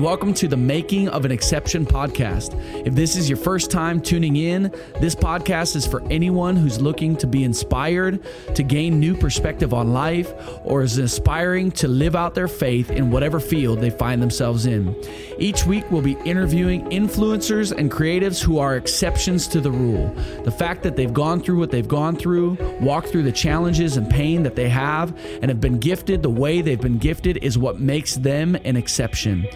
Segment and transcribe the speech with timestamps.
[0.00, 2.58] and welcome to the Making of an Exception podcast.
[2.86, 7.16] If this is your first time tuning in, this podcast is for anyone who's looking
[7.16, 8.24] to be inspired,
[8.54, 10.32] to gain new perspective on life,
[10.64, 14.96] or is aspiring to live out their faith in whatever field they find themselves in.
[15.38, 20.14] Each week, we'll be interviewing influencers and creatives who are exceptions to the rule.
[20.44, 24.08] The fact that they've gone through what they've gone through, walked through the challenges and
[24.08, 27.78] pain that they have, and have been gifted the way they've been gifted is what
[27.80, 29.46] makes them an exception.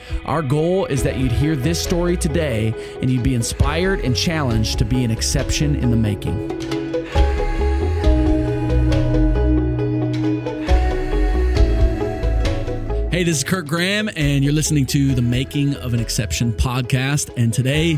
[0.43, 4.85] Goal is that you'd hear this story today and you'd be inspired and challenged to
[4.85, 6.51] be an exception in the making.
[13.11, 17.31] Hey, this is Kurt Graham, and you're listening to the Making of an Exception podcast.
[17.37, 17.97] And today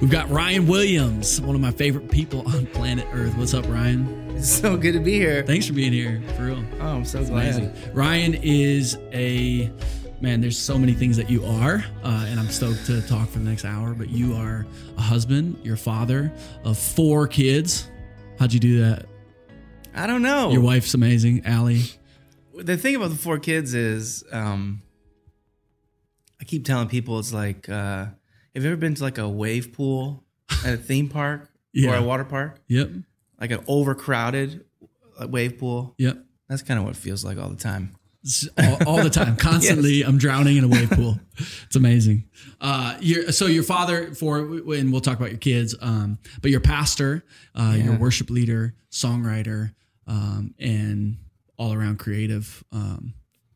[0.00, 3.36] we've got Ryan Williams, one of my favorite people on planet Earth.
[3.36, 4.06] What's up, Ryan?
[4.36, 5.42] It's so good to be here.
[5.44, 6.64] Thanks for being here, for real.
[6.80, 7.56] Oh, I'm so It's glad.
[7.56, 7.72] amazing.
[7.92, 9.68] Ryan is a
[10.22, 10.40] man.
[10.40, 13.44] There's so many things that you are, uh, and I'm stoked to talk for the
[13.48, 13.92] next hour.
[13.94, 14.64] But you are
[14.96, 16.32] a husband, you're a father
[16.64, 17.90] of four kids.
[18.38, 19.06] How'd you do that?
[19.94, 20.50] I don't know.
[20.52, 21.82] Your wife's amazing, Allie.
[22.56, 24.80] the thing about the four kids is, um,
[26.40, 28.06] I keep telling people it's like, uh,
[28.54, 30.24] have you ever been to like a wave pool
[30.64, 31.50] at a theme park
[31.86, 32.60] or a water park?
[32.68, 32.90] Yep,
[33.40, 34.64] Like an overcrowded
[35.28, 35.94] wave pool?
[35.98, 36.18] yep.
[36.48, 37.96] That's kind of what it feels like all the time.
[38.58, 40.02] All, all the time, constantly.
[40.02, 41.18] I'm drowning in a wave pool.
[41.66, 42.24] It's amazing.
[42.60, 42.98] Uh,
[43.30, 47.76] so your father for, and we'll talk about your kids, um, but your pastor, uh,
[47.76, 49.74] your worship leader, songwriter,
[50.06, 51.16] um, and
[51.56, 53.14] all around creative, um,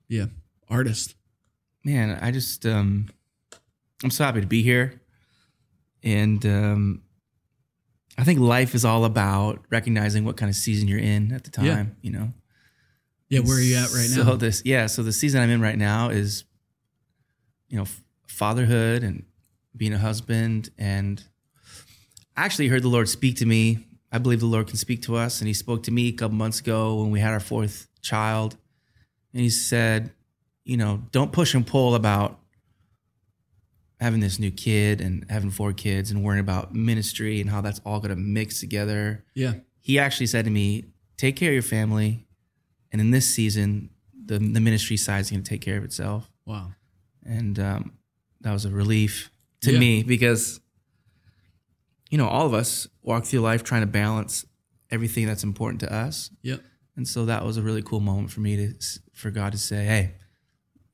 [0.09, 0.27] yeah,
[0.69, 1.15] artist.
[1.85, 3.09] Man, I just, um,
[4.03, 5.01] I'm so happy to be here.
[6.03, 7.03] And um,
[8.19, 11.51] I think life is all about recognizing what kind of season you're in at the
[11.51, 11.85] time, Yeah.
[12.03, 12.33] you know?
[13.29, 14.25] Yeah, where are you at right now?
[14.25, 16.45] so this yeah so the season i'm in right now is
[17.69, 17.87] you know
[18.29, 19.25] fatherhood and
[19.77, 20.71] being a husband.
[20.79, 21.23] And
[22.37, 23.87] i actually heard the lord speak to me.
[24.13, 25.41] I believe the lord can speak to us.
[25.41, 28.57] And he spoke to me a couple months ago when we had our fourth child.
[29.33, 30.13] And he said
[30.65, 32.39] you know don't push and pull about
[34.01, 37.81] having this new kid and having four kids and worrying about ministry and how that's
[37.87, 39.25] all going to mix together.
[39.35, 40.85] Yeah, he actually said to me,
[41.17, 42.26] "Take care of your family,
[42.93, 43.91] and in this season,
[44.25, 46.73] the the ministry side is going to take care of itself." wow,
[47.25, 47.93] And um,
[48.43, 49.31] that was a relief
[49.63, 49.79] to Yeah.
[49.81, 50.61] me because,
[52.11, 54.47] you know, all of us walk through life trying to balance
[54.91, 56.61] everything that's important to us, yep,
[56.97, 58.75] and so that was a really cool moment for me to
[59.13, 60.15] for God to say, "Hey,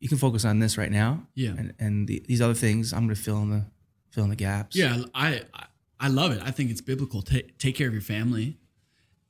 [0.01, 3.05] you can focus on this right now, yeah, and and the, these other things, I'm
[3.07, 3.67] going to fill in the
[4.11, 5.05] fill in the gaps." yeah.
[5.15, 5.67] I I-
[6.05, 6.43] I love it.
[6.43, 7.23] I think it's biblical.
[7.23, 8.59] Take take care of your family,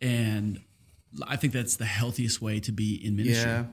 [0.00, 0.60] and
[1.26, 3.50] I think that's the healthiest way to be in ministry.
[3.50, 3.64] yeah,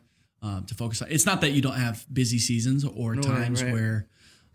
[0.42, 1.10] um, to focus on.
[1.12, 3.74] It's not that you don't have busy seasons or No, times right.
[3.74, 4.08] where,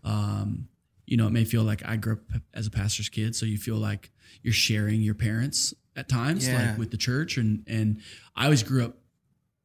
[0.03, 0.67] um,
[1.05, 3.57] you know, it may feel like I grew up as a pastor's kid, so you
[3.57, 4.11] feel like
[4.43, 6.69] you're sharing your parents at times, Yeah.
[6.71, 8.01] like with the church, and and
[8.35, 8.97] I always grew up.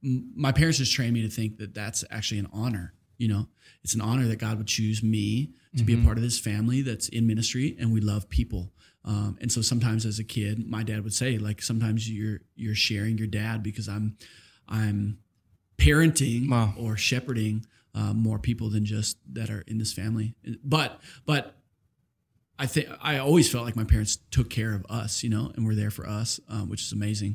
[0.02, 2.94] My parents just trained me to think that that's actually an honor.
[3.18, 3.48] You know,
[3.84, 6.04] it's an honor that God would choose me to be a Mhm.
[6.04, 8.72] part of this family that's in ministry, and we love people.
[9.04, 12.74] Um, and so sometimes as a kid, my dad would say, like, sometimes you're you're
[12.74, 14.16] sharing your dad because I'm
[14.68, 15.18] I'm
[15.78, 16.74] parenting Wow.
[16.76, 20.34] or shepherding uh, more people than just that are in this family.
[20.62, 21.56] But but
[22.58, 25.64] I think I always felt like my parents took care of us, you know, and
[25.66, 27.28] were there for us, um, which is amazing.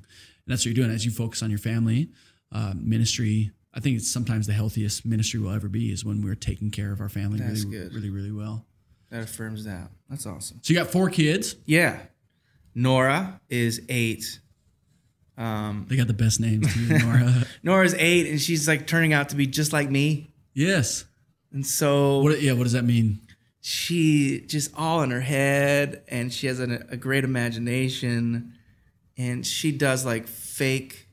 [0.45, 2.09] And that's what you're doing as you focus on your family
[2.51, 3.51] uh, ministry.
[3.73, 6.91] I think it's sometimes the healthiest ministry will ever be is when we're taking care
[6.93, 7.93] of our family That's really, good.
[7.95, 8.65] really, really well.
[9.15, 9.89] That affirms that.
[10.09, 10.59] That's awesome.
[10.61, 11.55] So you got four kids.
[11.65, 11.99] Yeah.
[12.73, 14.39] Nora is eight.
[15.37, 17.45] Um, They got the best names too, Nora.
[17.63, 20.33] Nora's eight, and she's like turning out to be just like me.
[20.53, 21.05] yes.
[21.51, 22.41] And so What?
[22.41, 22.53] Yeah.
[22.53, 23.19] What does that mean?
[23.67, 28.53] she just all in her head, and she has an, a great imagination,
[29.17, 31.07] and she does like fake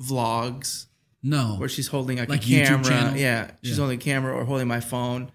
[0.00, 0.86] vlogs
[1.22, 1.56] No.
[1.58, 2.84] where she's holding like, Like a YouTube camera.
[2.84, 3.16] channel?
[3.18, 3.76] Yeah, she's Yeah.
[3.82, 5.32] holding a camera or holding my phone,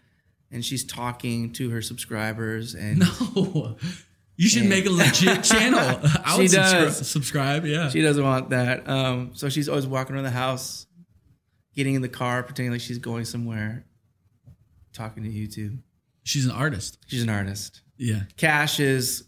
[0.52, 2.76] and she's talking to her subscribers.
[2.76, 3.78] And No.
[4.38, 4.70] You should Yeah.
[4.70, 5.80] make a legit channel.
[5.80, 7.08] I She would subscri- does.
[7.10, 7.66] subscribe.
[7.66, 7.90] Yeah.
[7.90, 8.88] She doesn't want that.
[8.90, 10.88] Um, so she's always walking around the house,
[11.74, 13.86] getting in the car, pretending like she's going somewhere,
[14.94, 15.80] talking to YouTube.
[16.24, 16.98] She's an artist.
[17.08, 17.82] She's an artist.
[17.98, 18.24] Yeah.
[18.36, 19.24] Cash is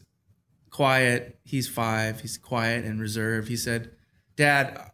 [0.72, 1.40] quiet.
[1.46, 2.19] He's five.
[2.19, 3.48] He's quiet and reserved.
[3.48, 3.92] He said,
[4.36, 4.92] Dad,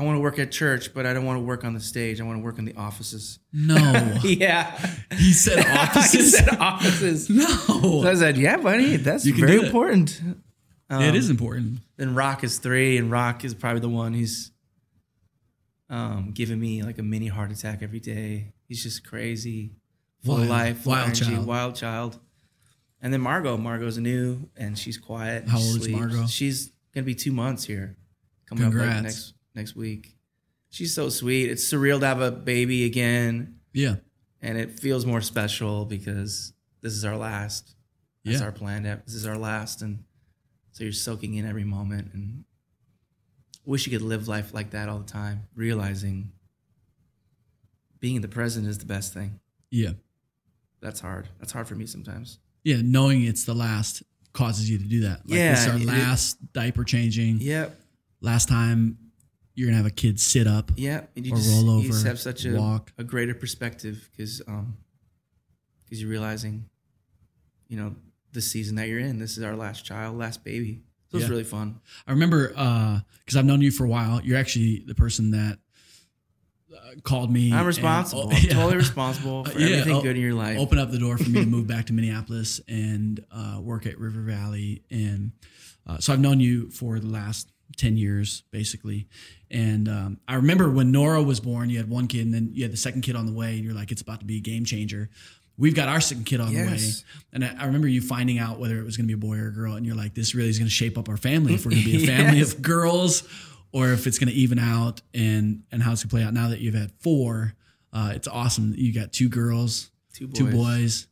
[0.00, 2.20] I want to work at church, but I don't want to work on the stage.
[2.20, 3.38] I want to work in the offices.
[3.52, 3.76] No.
[4.24, 4.74] yeah.
[5.12, 6.38] he said offices.
[6.38, 7.26] he offices.
[7.26, 7.66] said offices.
[7.66, 8.08] So no.
[8.08, 10.20] I said, Yeah, buddy, that's very important.
[10.88, 11.80] Um, it is important.
[11.98, 14.50] Then Rock is three, and Rock is probably the one who's
[15.88, 18.52] um, giving me like a mini heart attack every day.
[18.68, 19.72] He's just crazy.
[20.24, 21.46] full Wild- life, wild energy, child.
[21.46, 22.18] wild child.
[23.02, 25.48] And then Margot, Margot's new and she's quiet.
[25.48, 25.98] How she old is sleeps.
[26.00, 26.26] Margot?
[26.26, 27.96] She's gonna be two months here,
[28.46, 28.94] coming up Congrats.
[28.96, 30.16] like next next week.
[30.70, 31.50] She's so sweet.
[31.50, 33.96] It's surreal to have a baby again, Yeah.
[34.40, 37.74] and it feels more special because this is our last.
[38.24, 38.44] That's Yeah.
[38.46, 38.82] our plan.
[38.84, 40.04] This is our last, and
[40.72, 42.12] so you're soaking in every moment.
[42.14, 42.44] And
[43.64, 46.32] wish you could live life like that all the time, realizing
[47.98, 49.40] being in the present is the best thing.
[49.70, 49.92] Yeah.
[50.80, 51.28] That's hard.
[51.38, 52.38] That's hard for me sometimes.
[52.64, 52.80] Yeah.
[52.82, 54.02] Knowing it's the last
[54.32, 55.28] causes you to do that.
[55.28, 57.40] Like Yeah, is our it- last diaper changing.
[57.40, 57.78] Yep.
[58.22, 58.96] Last time
[59.54, 60.70] you're going to have a kid sit up.
[60.76, 62.92] yeah, And you Or just, roll you just over, have such a, walk.
[62.98, 64.76] a greater perspective because um,
[65.88, 66.66] cause you're realizing,
[67.68, 67.94] you know,
[68.32, 69.18] the season that you're in.
[69.18, 70.82] This is our last child, last baby.
[71.10, 71.80] So it's really fun.
[72.06, 74.20] I remember because I've known you for a while.
[74.22, 75.58] You're actually the person that
[76.72, 77.50] uh, called me.
[77.52, 78.28] I'm and- responsible.
[78.28, 78.54] oh, I'm yeah.
[78.54, 80.56] totally responsible for Uh, yeah, everything oh, good in your life.
[80.58, 83.98] Open up the door for me to move back to Minneapolis and uh, work at
[83.98, 84.84] River Valley.
[84.90, 85.32] And
[85.84, 89.08] uh, so I've known you for the last 10 years, basically.
[89.50, 92.62] And um, I remember when Nora was born, you had one kid and then you
[92.62, 94.40] had the second kid on the way, and you're like, it's about to be a
[94.40, 95.10] game changer.
[95.58, 96.78] We've got our second kid on the way.
[97.32, 99.36] And I, I remember you finding out whether it was going to be a boy
[99.38, 99.74] or a girl.
[99.74, 101.82] And you're like, this really is going to shape up our family if we're going
[101.82, 102.54] to be a family Yes.
[102.54, 103.28] of girls
[103.72, 106.32] or if it's going to even out and, and how it's going to play out
[106.32, 107.52] now that you've had four.
[107.92, 110.38] Uh, it's awesome you got two girls, Two boys.
[110.38, 111.06] two boys.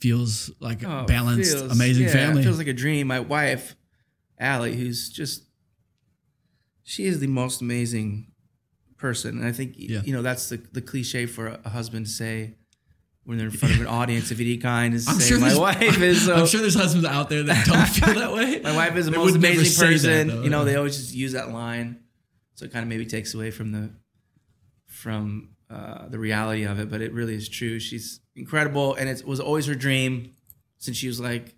[0.00, 2.40] Feels like a Oh, balanced, feels- amazing yeah, family.
[2.40, 3.06] It feels like a dream.
[3.06, 3.76] My wife,
[4.38, 5.44] Allie, who's just,
[6.84, 8.28] she is the most amazing
[8.96, 9.38] person.
[9.38, 10.02] And I think, Yeah.
[10.04, 12.54] you know, that's the, the cliche for a, a husband to say
[13.24, 15.56] when they're in front of an audience of any kind is I'm say, sure my
[15.56, 18.60] wife is so, I'm sure there's husbands out there that don't feel that way.
[18.62, 20.28] my wife is the They most amazing that, person.
[20.28, 20.42] though.
[20.42, 22.00] you know, they always just use that line.
[22.54, 23.90] So it kind of maybe takes away from the,
[24.86, 27.78] from uh, the reality of it, but it really is true.
[27.78, 28.94] She's incredible.
[28.94, 30.32] And it was always her dream
[30.78, 31.54] since she was like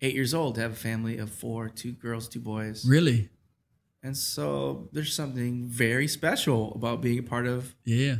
[0.00, 2.84] eight years old to have a family of four, two girls, two boys.
[2.86, 3.30] Really?
[4.02, 8.16] And so there's something very special about being a part of Yeah.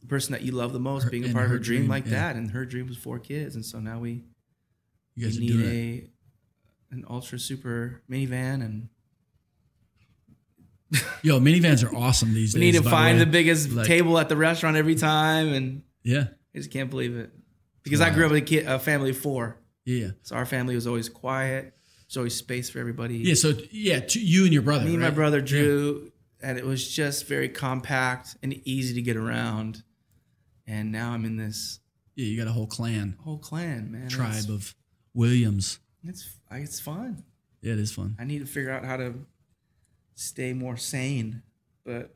[0.00, 1.90] the person that you love the most, Her- being a part of her dream, dream,
[1.90, 2.10] like yeah.
[2.32, 2.36] that.
[2.36, 3.54] And her dream was four kids.
[3.54, 4.24] And so now we,
[5.14, 6.10] You guys we need a
[6.90, 8.88] an ultra super minivan and
[11.22, 12.66] Yo, minivans are awesome these we days.
[12.74, 13.24] We need to find way.
[13.24, 15.48] the biggest Like- table at the restaurant every time.
[15.52, 16.28] And Yeah.
[16.54, 17.30] I just can't believe it.
[17.82, 19.58] Because I grew up with a, kid, a family of four.
[19.84, 20.10] Yeah.
[20.22, 21.74] So our family was always quiet.
[22.08, 23.18] There's always space for everybody.
[23.18, 23.34] Yeah.
[23.34, 24.86] So, yeah, to you and your brother.
[24.86, 26.10] Me and my brother Drew,
[26.42, 29.82] and it was just very compact and easy to get around.
[30.66, 31.80] And now I'm in this
[32.14, 32.26] Yeah.
[32.26, 34.08] You got a whole clan, whole clan, man.
[34.08, 34.74] tribe It's, of
[35.14, 35.78] Williams.
[36.02, 37.24] it's it's fun.
[37.60, 38.16] Yeah, it is fun.
[38.18, 39.14] I need to figure out how to
[40.14, 41.42] stay more sane,
[41.84, 42.14] but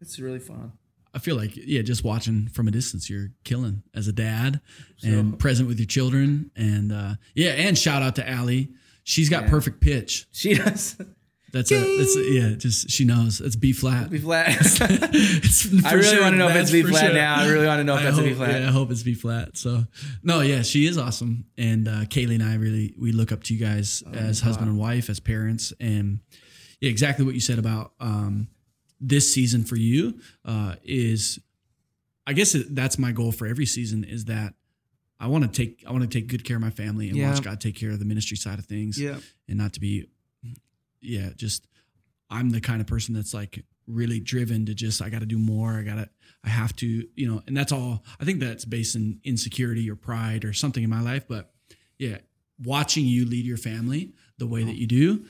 [0.00, 0.72] it's really fun.
[1.14, 4.60] I feel like, yeah, just watching from a distance, you're killing as a dad
[5.02, 6.50] and present with your children.
[6.56, 8.70] And uh, yeah, and shout out to Allie.
[9.04, 9.50] She's got Yeah.
[9.50, 10.26] perfect pitch.
[10.32, 10.96] She does
[11.52, 14.08] That's a, that's a, yeah, just she knows it's B flat.
[14.08, 14.48] B flat.
[14.80, 17.14] I really sure, want to know if it's B flat sure.
[17.14, 17.34] now.
[17.40, 18.60] I really want to know if I that's hope, a B flat.
[18.62, 19.58] Yeah, I hope it's B flat.
[19.58, 19.84] So,
[20.22, 23.54] no, yeah, she is awesome, and uh, Kaylee and I really we look up to
[23.54, 26.20] you guys Oh, as husband and wife, as parents, and
[26.80, 28.48] yeah, exactly what you said about um,
[28.98, 31.38] this season for you uh, is,
[32.26, 34.54] I guess that's my goal for every season is that
[35.22, 37.30] I want to take I want to take good care of my family and Yeah.
[37.30, 39.20] watch God take care of the ministry side of things, Yeah.
[39.48, 40.08] and not to be,
[41.00, 41.66] yeah, just
[42.28, 45.38] I'm the kind of person that's like really driven to just I got to do
[45.38, 45.78] more.
[45.78, 46.08] I got to
[46.44, 48.04] I have to, you know, and that's all.
[48.20, 51.52] I think that's based in insecurity or pride or something in my life, but
[51.98, 52.18] yeah,
[52.62, 55.24] watching you lead your family the way that you do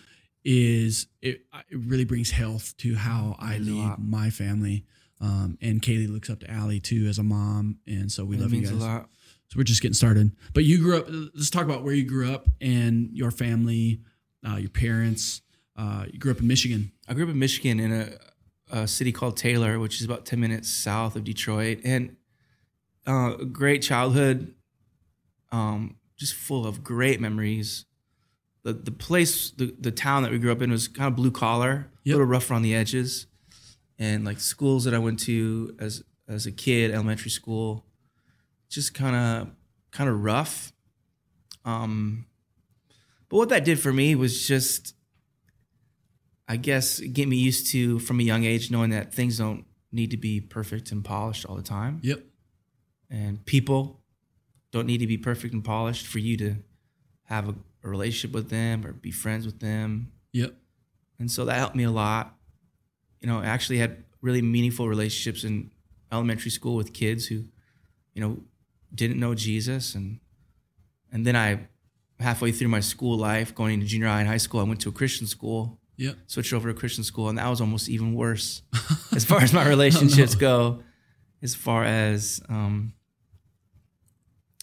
[0.44, 4.84] is it, it really brings health to how I lead my family.
[5.20, 8.40] Um, and Kaylee looks up to Allie too as a mom, and so we It
[8.40, 8.72] love you guys.
[9.52, 10.32] So we're just getting started.
[10.54, 11.04] But you grew up.
[11.10, 14.00] Let's talk about where you grew up and your family,
[14.48, 15.42] uh, your parents.
[15.76, 16.90] Uh, you grew up in Michigan.
[17.06, 18.12] I grew up in Michigan in a,
[18.70, 21.80] a city called Taylor, which is about 10 minutes south of Detroit.
[21.84, 22.16] And
[23.06, 24.54] uh, a great childhood,
[25.50, 27.84] um, just full of great memories.
[28.62, 31.30] The, the place, the, the town that we grew up in was kind of blue
[31.30, 32.14] collar, Yep.
[32.14, 33.26] a little rough around the edges.
[33.98, 37.84] And like schools that I went to as as a kid, elementary school,
[38.72, 39.50] just kind of
[39.90, 40.72] kind of rough.
[41.64, 42.26] Um,
[43.28, 44.94] but what that did for me was just
[46.48, 50.10] I guess get me used to from a young age knowing that things don't need
[50.10, 52.00] to be perfect and polished all the time.
[52.02, 52.24] Yep.
[53.10, 54.00] And people
[54.70, 56.56] don't need to be perfect and polished for you to
[57.24, 60.12] have a, a relationship with them or be friends with them.
[60.32, 60.54] Yep.
[61.18, 62.34] And so that helped me a lot.
[63.20, 65.70] You know, I actually had really meaningful relationships in
[66.10, 67.44] elementary school with kids who,
[68.14, 68.38] you know,
[68.94, 70.20] didn't know Jesus, and
[71.10, 71.68] and then I
[72.20, 74.88] halfway through my school life, going into junior high and high school, I went to
[74.88, 75.80] a Christian school.
[75.96, 76.12] Yeah.
[76.26, 78.62] Switched over to Christian school, and that was almost even worse
[79.14, 80.82] as far as my relationships go.
[81.42, 82.94] As far as um,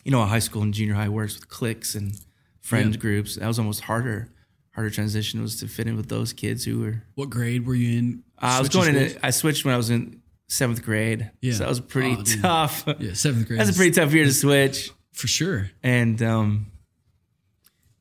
[0.04, 2.14] you know, a high school and junior high works with cliques and
[2.62, 3.00] friend Yeah.
[3.00, 3.36] groups.
[3.36, 4.30] That was almost harder.
[4.72, 7.04] Harder transition was to fit in with those kids who were.
[7.16, 8.24] What grade were you in?
[8.42, 9.12] Uh, I was going schools?
[9.14, 9.20] in.
[9.24, 10.19] I switched when I was in
[10.50, 11.32] seventh grade.
[11.41, 11.53] Yeah.
[11.53, 12.84] So that was pretty Oh, tough.
[13.00, 13.60] Yeah, seventh grade.
[13.62, 14.91] That's a pretty tough year to switch.
[15.13, 15.72] for sure.
[15.82, 16.72] And um,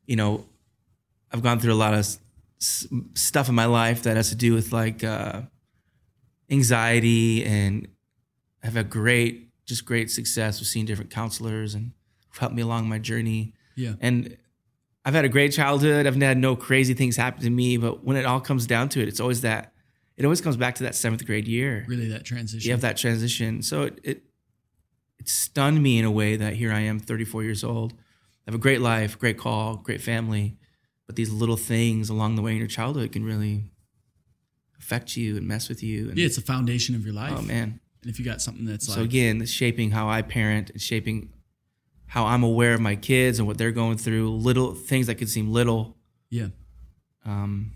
[0.07, 0.45] you know,
[1.33, 2.19] I've gone through a lot of s-
[3.15, 5.43] stuff in my life that has to do with like uh,
[6.51, 7.89] anxiety, and
[8.63, 11.93] I've had great, just great success with seeing different counselors and
[12.39, 13.53] helped me along my journey.
[13.77, 13.95] Yeah.
[14.01, 14.37] And
[15.05, 16.07] I've had a great childhood.
[16.07, 19.01] I've had no crazy things happen to me, but when it all comes down to
[19.01, 19.73] it, it's always that.
[20.19, 21.85] It always comes back to that seventh grade year.
[21.89, 22.67] Really, that transition.
[22.67, 23.63] You have that transition.
[23.63, 24.23] So it, it
[25.21, 27.93] it stunned me in a way that here I am, 34 years old.
[27.93, 30.57] I have a great life, great call, great family,
[31.07, 33.71] but these little things along the way in your childhood can really
[34.79, 36.09] affect you and mess with you.
[36.09, 37.35] And, Yeah, it's the foundation of your life.
[37.37, 37.81] oh man.
[38.03, 40.81] And if you got something that's like So like, again, shaping how I parent, and
[40.81, 41.31] shaping
[42.07, 44.31] how I'm aware of my kids and what they're going through.
[44.31, 45.97] Little things that could seem little,
[46.31, 46.49] yeah,
[47.25, 47.73] um,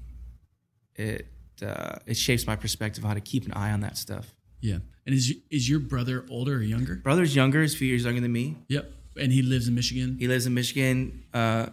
[0.95, 1.27] it
[1.63, 4.35] uh, it shapes my perspective how to keep an eye on that stuff.
[4.61, 4.79] yeah.
[5.05, 6.95] And is is your brother older or younger?
[6.95, 8.57] Brother's younger, he's a few years younger than me.
[8.69, 8.93] Yep.
[9.21, 10.17] And he lives in Michigan.
[10.19, 11.25] He lives in Michigan.
[11.35, 11.67] Uh,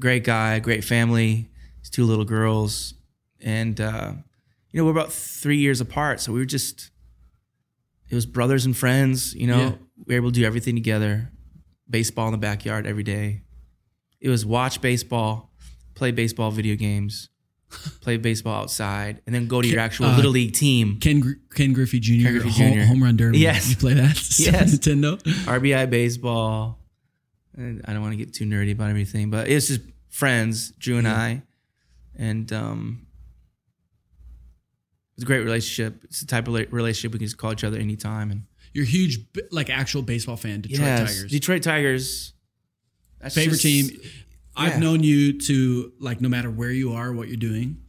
[0.00, 1.50] great guy, great family.
[1.80, 2.94] His two little girls,
[3.42, 4.12] and uh,
[4.70, 6.90] you know we're about three years apart, so we were just
[8.08, 9.34] it was brothers and friends.
[9.34, 9.74] You know, Yeah.
[10.06, 11.30] we were able to do everything together.
[11.90, 13.42] Baseball in the backyard every day.
[14.18, 15.52] It was watch baseball,
[15.94, 17.28] play baseball video games,
[18.00, 20.98] play baseball outside, and then go to your actual uh, little league team.
[21.00, 22.22] Ken Gr- Ken Griffey Jr.
[22.24, 22.80] Ken Griffey home, Jr..
[22.84, 23.38] home run derby.
[23.38, 23.70] Yes.
[23.70, 24.16] You play that?
[24.38, 24.74] Yes.
[24.78, 25.20] Nintendo.
[25.44, 26.78] RBI baseball.
[27.56, 29.80] And I don't want to get too nerdy about everything, but it's just
[30.10, 31.42] friends, Drew and I,
[32.14, 33.06] and um,
[35.14, 36.04] it's a great relationship.
[36.04, 38.30] It's the type of relationship we can just call each other anytime.
[38.30, 38.42] And
[38.74, 40.60] You're a huge, like actual baseball fan.
[40.60, 41.30] Detroit yes, Tigers.
[41.30, 42.32] Detroit Tigers.
[43.20, 44.00] That's Favorite just- team.
[44.56, 44.78] I've yeah.
[44.78, 47.82] known you to like no matter where you are, what you're doing,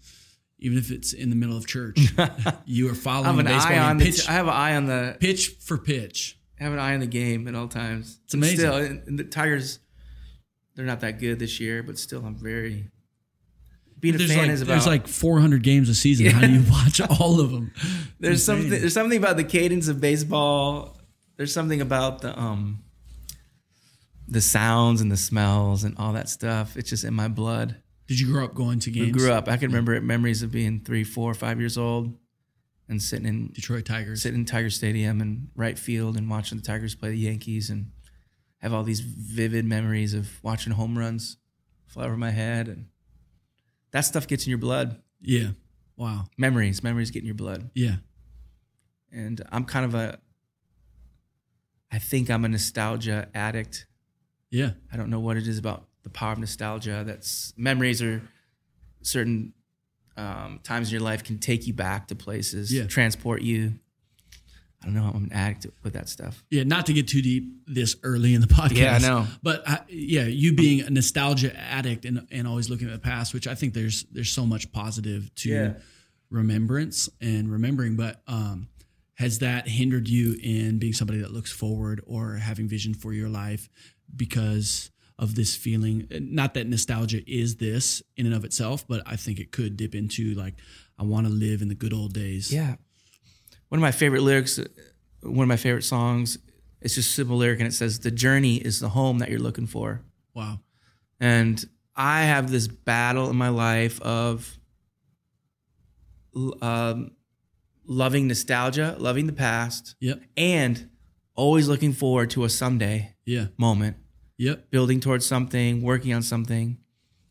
[0.60, 2.00] even if it's in the middle of church,
[2.66, 4.06] you are I following have the an baseball eye on the.
[4.06, 5.18] pitch, I have an eye on the.
[5.20, 6.38] pitch for pitch.
[6.60, 8.20] I have an eye on the game at all times.
[8.26, 8.58] It's amazing.
[8.58, 9.80] Still, and the Tigers,
[10.76, 12.90] they're not that good this year, but still, I'm very.
[14.00, 14.74] Being a fan like, is about.
[14.74, 16.28] there's like 400 games a season.
[16.28, 17.72] How do you watch all of them?
[18.20, 20.98] there's something there's something about the cadence of baseball
[21.38, 22.84] there's something about the um
[24.28, 28.20] the sounds and the smells and all that stuff it's just in my blood Did
[28.20, 29.12] you grow up going to I games?
[29.18, 32.14] grew up i can remember memories of being three four five years old
[32.90, 34.22] and sitting in Detroit Tigers.
[34.22, 37.92] sitting in tiger stadium and right field and watching the tigers play the yankees and
[38.60, 41.38] have all these vivid memories of watching home runs
[41.86, 42.88] fly over my head and
[43.92, 45.50] that stuff gets in your blood Yeah.
[45.96, 46.26] Wow.
[46.38, 47.96] memories memories get in your blood Yeah.
[49.12, 50.20] and I'm kind of a
[51.92, 53.87] I think I'm a nostalgia addict.
[54.52, 54.72] Yeah.
[54.92, 58.22] I don't know what it is about the power of nostalgia that's memories or
[59.02, 59.54] certain
[60.16, 62.86] um, times in your life can take you back to places, Yeah.
[62.88, 63.74] transport you.
[64.82, 65.04] I don't know.
[65.04, 66.44] How I'm an addict with that stuff.
[66.52, 66.64] Yeah.
[66.64, 68.76] Not to get too deep this early in the podcast.
[68.78, 69.28] Yeah, I know.
[69.44, 73.34] But uh, yeah, you being a nostalgia addict and, and always looking at the past,
[73.34, 75.74] which I think there's there's so much positive to Yeah.
[76.30, 77.96] remembrance and remembering.
[77.96, 78.70] But um,
[79.16, 83.30] has that hindered you in being somebody that looks forward or having vision for your
[83.30, 83.70] life
[84.16, 86.08] because of this feeling?
[86.12, 89.96] Not that nostalgia is this in and of itself, but I think it could dip
[89.96, 90.56] into like
[91.00, 92.52] I want to live in the good old days.
[92.54, 92.76] Yeah.
[93.70, 94.60] One of my favorite lyrics,
[95.22, 96.38] one of my favorite songs,
[96.82, 99.40] it's just a simple lyric and it says, The journey is the home that you're
[99.40, 100.02] looking for.
[100.34, 100.60] Wow.
[101.20, 101.64] And
[101.96, 104.58] I have this battle in my life of
[106.62, 107.12] um,
[107.86, 110.22] loving nostalgia, loving the past, Yep.
[110.36, 110.90] and
[111.38, 113.48] always looking forward to a someday Yeah.
[113.58, 113.96] moment,
[114.38, 114.70] Yep.
[114.72, 116.78] building towards something, working on something.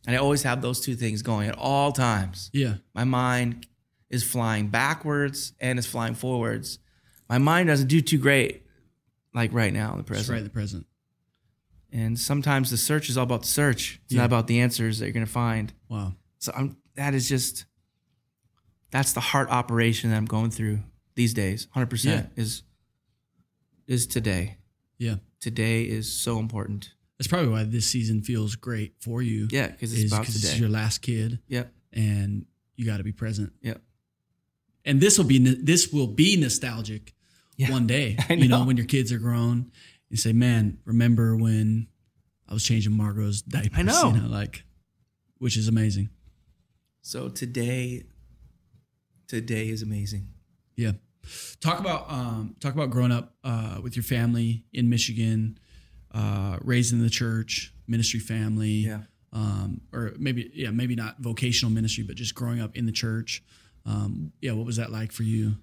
[0.07, 2.49] And I always have those two things going at all times.
[2.53, 2.77] Yeah.
[2.95, 3.67] My mind
[4.09, 6.79] is flying backwards and it's flying forwards.
[7.29, 8.63] My mind doesn't do too great
[9.33, 10.29] like right now in the Just present.
[10.31, 10.87] right in the present.
[11.91, 13.99] And sometimes the search is all about the search.
[14.05, 14.21] It's Yeah.
[14.21, 15.73] not about the answers that you're going to find.
[15.89, 16.15] Wow.
[16.39, 17.65] So I'm that is just
[18.91, 20.79] that's the heart operation that I'm going through
[21.15, 21.67] these days.
[21.75, 22.63] 100% is
[23.87, 24.57] is today.
[24.97, 25.15] Yeah.
[25.39, 26.91] Today is so important.
[27.17, 29.47] That's probably why this season feels great for you.
[29.51, 30.59] Yeah, because it's is about 'cause it's today.
[30.59, 31.73] your last kid Yep.
[31.93, 33.53] and you got to be present.
[33.61, 33.81] Yep.
[34.85, 37.13] And this will be this will be nostalgic
[37.57, 37.71] Yeah.
[37.71, 38.15] one day.
[38.29, 38.65] I You know know.
[38.65, 39.71] when your kids are grown
[40.09, 41.87] You say, man, remember when
[42.47, 43.77] I was changing Margot's diapers?
[43.77, 44.13] I know.
[44.15, 44.63] You know, like,
[45.37, 46.09] which is amazing.
[47.01, 48.03] So today,
[49.27, 50.29] today is amazing.
[50.77, 50.93] Yeah.
[51.59, 55.57] Talk about um, talk about growing up uh, with your family in Michigan,
[56.13, 58.87] uh, raised in the church, ministry family.
[58.87, 59.01] Yeah.
[59.33, 63.43] Um, or maybe yeah, maybe not vocational ministry, but just growing up in the church.
[63.85, 65.57] Um, yeah, what was that like for you?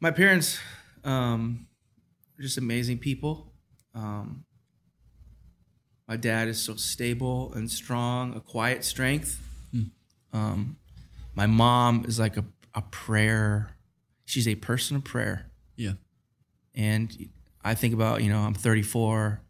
[0.00, 0.58] My parents,
[1.04, 1.66] um,
[2.38, 3.52] are just amazing people.
[3.94, 4.44] Um,
[6.08, 9.40] my dad is so stable and strong, a quiet strength.
[10.34, 10.76] Um,
[11.34, 12.44] my mom is like a,
[12.74, 13.76] a prayer.
[14.24, 15.50] She's a person of prayer.
[15.76, 15.92] Yeah.
[16.74, 17.28] And
[17.64, 19.40] I think about, you know, I'm 34.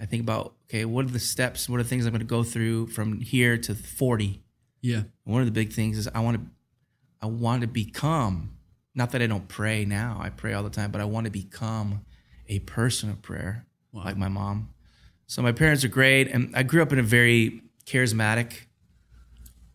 [0.00, 1.68] I think about, okay, what are the steps?
[1.68, 4.42] What are the things I'm going to go through from here to 40?
[4.80, 5.02] Yeah.
[5.24, 6.46] One of the big things is I want to,
[7.20, 8.56] I want to become.
[8.94, 10.18] Not that I don't pray now.
[10.20, 12.04] I pray all the time, but I want to become
[12.48, 14.04] a person of prayer, Wow.
[14.04, 14.70] like my mom.
[15.26, 18.66] So my parents are great, and I grew up in a very charismatic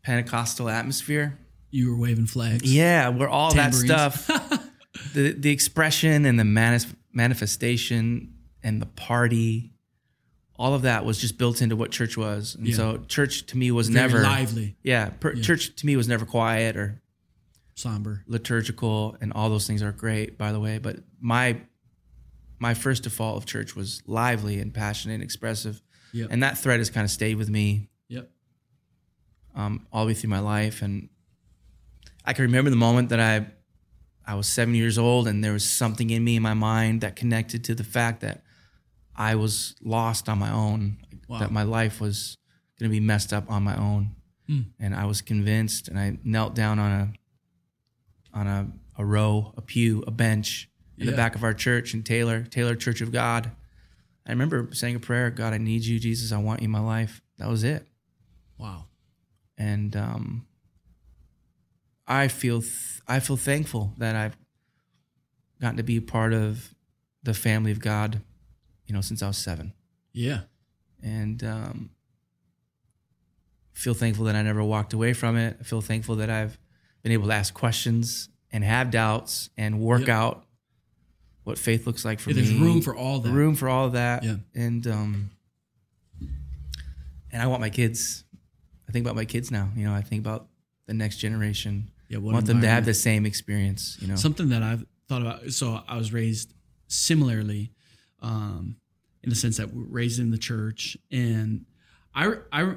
[0.04, 1.40] Pentecostal atmosphere.
[1.70, 2.64] You were waving flags.
[2.72, 4.28] Yeah, where all that stuff,
[5.14, 8.34] the the expression and the manis- manifestation
[8.64, 9.74] and the party,
[10.56, 12.56] all of that was just built into what church was.
[12.56, 12.76] And Yeah.
[12.76, 16.26] so church to me was Very never lively, Yeah, per, church to me was never
[16.26, 17.02] quiet or
[17.76, 18.24] somber.
[18.28, 20.78] liturgical, and all those things are great, by the way.
[20.80, 21.62] But my
[22.60, 25.82] my first default of church was lively and passionate and expressive,
[26.14, 26.30] Yep.
[26.32, 28.32] and that thread has kind of stayed with me Yep.
[29.54, 30.82] um, all the way through my life.
[30.82, 31.10] And
[32.28, 33.48] I can remember the moment that I
[34.30, 37.16] I was seven years old, and there was something in me in my mind that
[37.16, 38.44] connected to the fact that
[39.16, 40.98] I was lost on my own,
[41.30, 41.40] Wow.
[41.40, 42.38] that my life was
[42.78, 44.16] going to be messed up on my own,
[44.48, 44.62] Hmm.
[44.80, 45.88] and I was convinced.
[45.88, 47.14] And I knelt down on a
[48.34, 48.68] on a,
[48.98, 51.12] a row, a pew, a bench in Yeah.
[51.12, 53.52] the back of our church in Taylor, Taylor Church of God.
[54.26, 56.80] I remember saying a prayer, God, I need you, Jesus, I want you in my
[56.82, 57.22] life.
[57.38, 57.88] That was it
[58.58, 58.88] Wow.
[59.58, 60.47] and um,
[62.08, 64.38] I feel th- I feel thankful that I've
[65.62, 66.74] gotten to be a part of
[67.24, 68.22] the family of God,
[68.86, 69.74] you know, since I was seven,
[70.14, 70.42] Yeah.
[71.02, 71.90] and um,
[73.74, 75.58] feel thankful that I never walked away from it.
[75.60, 76.58] I feel thankful that I've
[77.04, 80.10] been able to ask questions and have doubts and work Yep.
[80.10, 80.46] out
[81.44, 82.42] what faith looks like for Yeah, me.
[82.42, 83.32] there's room for all that.
[83.32, 84.24] room for all of that.
[84.24, 84.38] Yeah.
[84.56, 85.32] And um
[87.32, 88.24] and I want my kids.
[88.88, 89.70] I think about my kids now.
[89.76, 90.48] You know, I think about
[90.88, 91.92] the next generation.
[92.10, 92.18] Yeah.
[92.20, 94.16] Want them to have the same experience, you know.
[94.16, 95.52] something that I've thought about.
[95.52, 96.54] So I was raised
[96.88, 97.72] similarly,
[98.22, 98.78] um,
[99.24, 101.66] in the sense that we're raised in the church, and
[102.16, 102.74] I, I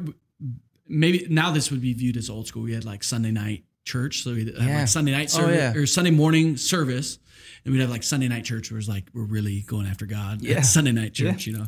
[0.88, 2.62] maybe now this would be viewed as old school.
[2.62, 4.79] We had like Sunday night church, so we had Yeah.
[4.81, 5.73] like Sunday night Oh, service yeah.
[5.81, 7.19] or Sunday morning service,
[7.64, 10.43] and we'd have like Sunday night church, where it's like we're really going after God.
[10.43, 10.62] Yeah.
[10.62, 11.66] Sunday night church, you know.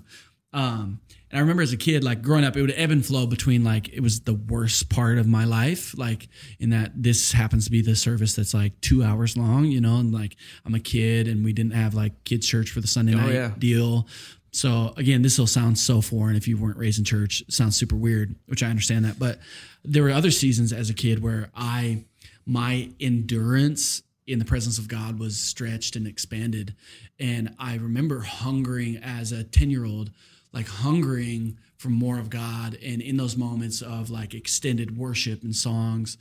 [0.52, 3.26] Um, and I remember as a kid, like growing up, it would ebb and flow
[3.26, 6.28] between like it was the worst part of my life, like
[6.60, 9.96] in that this happens to be the service that's like two hours long, you know,
[9.96, 10.36] and like
[10.66, 13.32] I'm a kid and we didn't have like kids church for the Sunday night Oh,
[13.32, 13.52] yeah.
[13.58, 14.06] deal.
[14.54, 17.40] So again, this will sound so foreign if you weren't raised in church.
[17.48, 19.18] It sounds super weird, which I understand that.
[19.18, 19.38] But
[19.82, 22.04] there were other seasons as a kid where I
[22.44, 26.74] my endurance in the presence of God was stretched and expanded.
[27.18, 30.10] And I remember hungering as a 10 year old,
[30.52, 32.78] like hungering for more of God.
[32.82, 36.18] And in those moments of like extended worship and songs,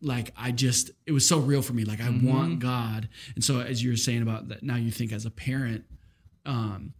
[0.00, 1.84] like I just, it was so real for me.
[1.84, 3.08] Like I want God.
[3.34, 5.84] And so as you were saying about that, now you think as a parent,
[6.44, 6.92] um,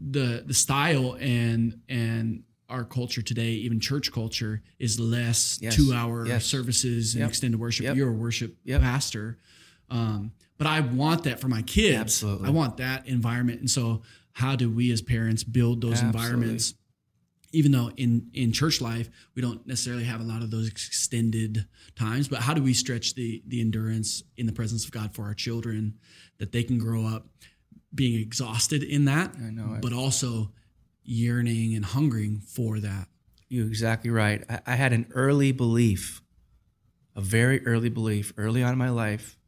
[0.00, 5.74] the the style and and our culture today, even church culture, is less Yes.
[5.74, 6.44] two hour Yes.
[6.44, 7.28] services and Yep.
[7.30, 7.84] extended worship.
[7.84, 7.96] Yep.
[7.96, 8.80] You're a worship Yep.
[8.82, 9.38] pastor.
[9.90, 11.96] Um, but I want that for my kids.
[11.96, 12.46] Absolutely.
[12.48, 13.60] I want that environment.
[13.60, 14.02] And so
[14.38, 16.20] how do we as parents build those Absolutely.
[16.20, 16.74] environments?
[17.50, 21.66] Even though in in church life we don't necessarily have a lot of those extended
[21.96, 25.24] times, but how do we stretch the the endurance in the presence of God for
[25.24, 25.94] our children
[26.38, 27.26] that they can grow up
[27.92, 30.52] being exhausted in that, I know but also
[31.02, 33.08] yearning and hungering for that.
[33.48, 34.44] You're exactly right.
[34.48, 36.20] I, I had an early belief,
[37.16, 39.38] a very early belief, early on in my life,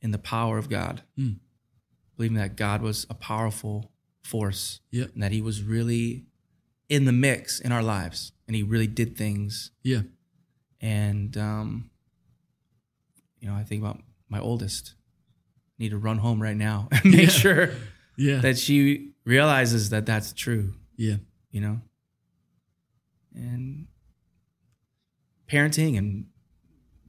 [0.00, 1.02] in the power of God.
[1.16, 1.34] Hmm.
[2.16, 3.91] Believing that God was a powerful
[4.22, 5.14] force Yep.
[5.14, 6.26] and that He was really
[6.88, 9.70] in the mix in our lives and He really did things.
[9.82, 10.02] Yeah.
[10.80, 11.90] And, um,
[13.40, 14.94] you know, I think about my oldest.
[15.78, 17.28] Need to run home right now and make Yeah.
[17.28, 17.70] sure
[18.16, 18.40] Yeah.
[18.40, 21.16] that she realizes that that's true yeah.
[21.50, 21.80] you know
[23.34, 23.86] and
[25.48, 26.26] parenting and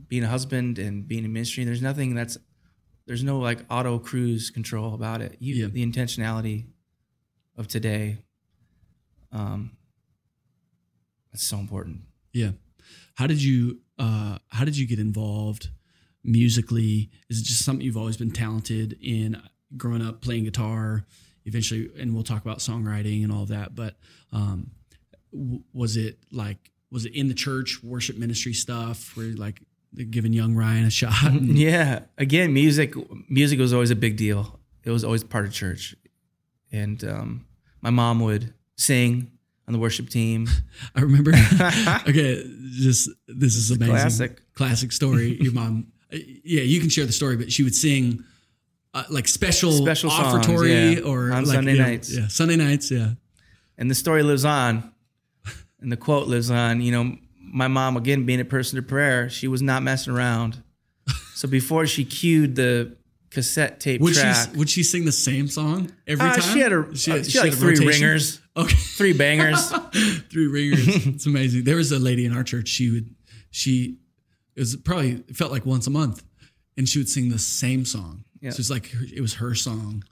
[0.08, 2.38] being a husband and being in ministry there's nothing that's
[3.08, 5.67] there's no like auto cruise control about it you Yeah.
[5.67, 6.67] the intentionality
[7.57, 8.17] of today.
[9.31, 9.71] Um,
[11.33, 12.01] it's so important.
[12.31, 12.51] Yeah.
[13.15, 15.69] How did you uh how did you get involved
[16.23, 17.09] musically?
[17.29, 19.41] Is it just something you've always been talented in
[19.77, 21.05] growing up playing guitar,
[21.45, 23.97] eventually and we'll talk about songwriting and all that, but
[24.31, 24.71] um
[25.31, 29.61] w- was it like was it in the church worship ministry stuff where you're like
[30.09, 31.23] giving young Ryan a shot?
[31.23, 32.01] and- Yeah.
[32.17, 32.93] Again, music
[33.29, 34.59] music was always a big deal.
[34.83, 35.95] It was always part of church.
[36.73, 37.45] And um,
[37.81, 39.31] my mom would sing
[39.67, 40.47] on the worship team.
[40.95, 41.31] I remember.
[42.09, 43.95] okay, just this is amazing.
[43.95, 44.53] classic.
[44.53, 45.38] classic story.
[45.41, 48.23] Your mom, uh, yeah, you can share the story, but she would sing
[48.93, 51.01] uh, like special, Special songs, offertory yeah.
[51.01, 52.15] or On like, Sunday you know, nights.
[52.15, 52.91] Yeah, Sunday nights.
[52.91, 53.12] Yeah,
[53.77, 54.91] And the story lives on.
[55.79, 56.81] And the quote lives on.
[56.81, 60.63] You know, my mom, again, being a person of prayer, she was not messing around.
[61.36, 62.95] So before she cued the
[63.34, 66.54] cassette tape would track, she would she sing the same song every uh, time?
[66.54, 67.88] she had a she, had- she had like three rotation?
[67.88, 69.69] ringers, Okay, three bangers.
[70.32, 71.08] three ringers.
[71.08, 71.63] it's amazing.
[71.63, 72.67] There was a lady in our church.
[72.67, 73.15] She would
[73.50, 73.98] she
[74.56, 76.24] it was probably it felt like once a month,
[76.78, 78.24] and she would sing the same song.
[78.41, 78.52] Yeah.
[78.52, 80.04] So it's like it was her song.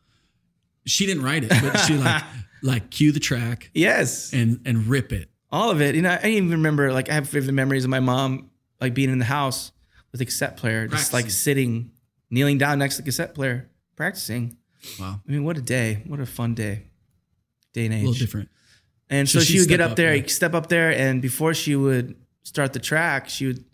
[0.85, 2.23] She didn't write it, but she like
[2.63, 4.33] like cue the track yes.
[4.33, 5.29] and and rip it.
[5.51, 5.95] all of it.
[5.95, 9.11] You know, I even remember like I have vivid memories of my mom like being
[9.11, 9.71] in the house
[10.11, 11.91] with a cassette player, just like sitting,
[12.31, 14.57] kneeling down next to the cassette player, practicing.
[14.99, 16.01] Wow, I mean, what a day!
[16.07, 16.87] What a fun day,
[17.73, 18.01] day and age.
[18.03, 18.49] a little different.
[19.09, 20.25] And So so, she would get up up, there, yeah.
[20.27, 23.65] step up there, and before she would start the track, she would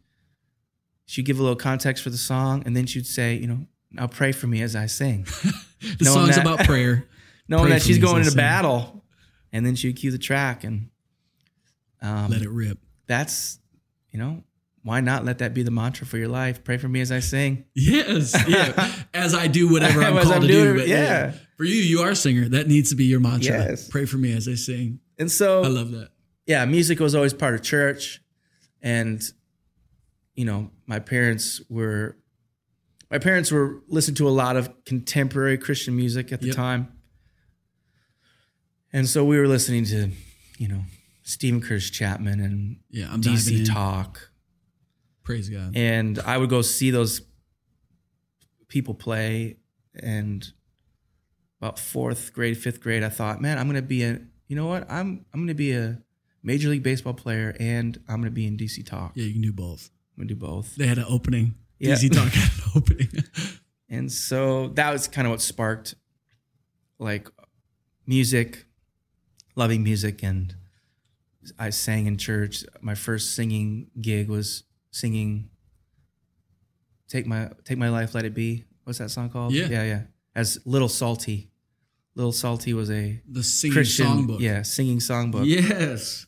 [1.05, 4.07] she'd give a little context for the song, and then she'd say, you know, now
[4.07, 5.23] pray for me as I sing,
[5.79, 7.07] The Knowing song's that- about prayer.
[7.47, 9.05] knowing Pray that she's me as I going into battle,
[9.53, 10.89] and then she'd cue the track, and
[12.01, 12.79] um, Let it rip.
[13.05, 13.59] that's
[14.11, 14.43] you know
[14.83, 17.19] why not let that be the mantra for your life pray for me as i
[17.19, 18.91] sing Yes, yeah.
[19.13, 20.79] As I do whatever I'm called I'm to doing do.
[20.79, 21.33] But yeah.
[21.57, 22.47] For you, you are a singer.
[22.49, 23.57] That needs to be your mantra.
[23.57, 23.87] Yes.
[23.89, 24.99] Pray for me as I sing.
[25.17, 26.09] and so I love that.
[26.45, 28.21] yeah music was always part of church
[28.81, 29.21] and
[30.35, 32.15] you know my parents were
[33.11, 36.55] my parents were listening to a lot of contemporary christian music at the Yep.
[36.55, 36.91] time
[38.93, 40.11] and so we were listening to
[40.57, 40.81] you know
[41.23, 44.29] steven curtis chapman and Yeah, I'm dc talk
[45.27, 45.75] Praise God.
[45.75, 47.21] and I would go see those
[48.69, 49.57] people play.
[50.01, 50.47] And
[51.59, 54.89] about fourth grade, fifth grade, I thought, man, I'm gonna be a, you know what?
[54.89, 56.01] I'm I'm gonna be a
[56.43, 59.11] major league baseball player, and I'm gonna be in DC Talk.
[59.15, 59.89] yeah, you can do both.
[60.15, 60.75] I'm gonna do both.
[60.75, 61.55] They had an opening.
[61.77, 61.95] Yeah.
[61.95, 63.09] DC Talk had an opening.
[63.89, 65.95] And so that was kind of what sparked,
[66.99, 67.29] like,
[68.05, 68.65] music,
[69.55, 70.53] loving music, and
[71.57, 72.65] I sang in church.
[72.81, 75.49] My first singing gig was singing
[77.07, 79.53] "Take My Take My Life, Let It Be." What's that song called?
[79.53, 79.67] Yeah.
[79.69, 80.01] yeah, yeah.
[80.35, 81.49] As Little Psalty.
[82.15, 84.39] Little Psalty was a the singing Christian, songbook.
[84.39, 85.45] yeah, singing songbook.
[85.45, 86.25] Yes.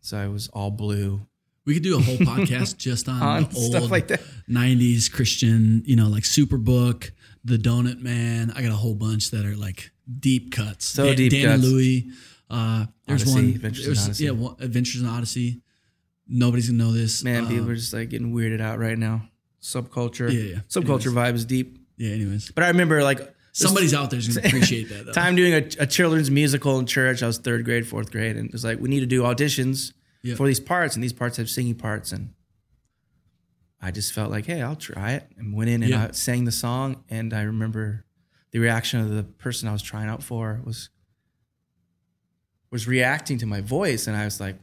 [0.00, 1.26] So I was all blue
[1.64, 4.20] We could do a whole podcast just on, on the old stuff like that.
[4.50, 7.10] 90s Christian, you know, like Superbook,
[7.44, 8.52] The Donut Man.
[8.54, 9.90] I got a whole bunch that are like
[10.20, 10.84] deep cuts.
[10.84, 11.62] So deep Dan cuts.
[11.64, 12.10] Louie.
[12.50, 13.44] Uh, there's Odyssey, one.
[13.54, 14.24] Adventures in there's- Odyssey.
[14.26, 15.62] Yeah, one, Adventures in Odyssey.
[16.26, 17.22] Nobody's gonna know this.
[17.22, 19.28] Man, Uh, people are just like getting weirded out right now.
[19.62, 20.60] Subculture, Yeah, yeah.
[20.68, 21.78] subculture vibes deep.
[21.96, 22.10] yeah.
[22.12, 25.06] Anyways, But I remember like somebody's out there's gonna appreciate that.
[25.06, 25.12] Though.
[25.22, 27.22] time doing a, a children's musical in church.
[27.22, 29.92] I was third grade, fourth grade, and it was like we need to do auditions
[30.22, 30.34] Yeah.
[30.34, 32.30] for these parts, and these parts have singing parts, and
[33.80, 36.06] I just felt like, hey, I'll try it, and went in and Yeah.
[36.08, 38.04] I sang the song, and I remember
[38.50, 40.88] the reaction of the person I was trying out for was
[42.70, 44.56] was reacting to my voice, and I was like,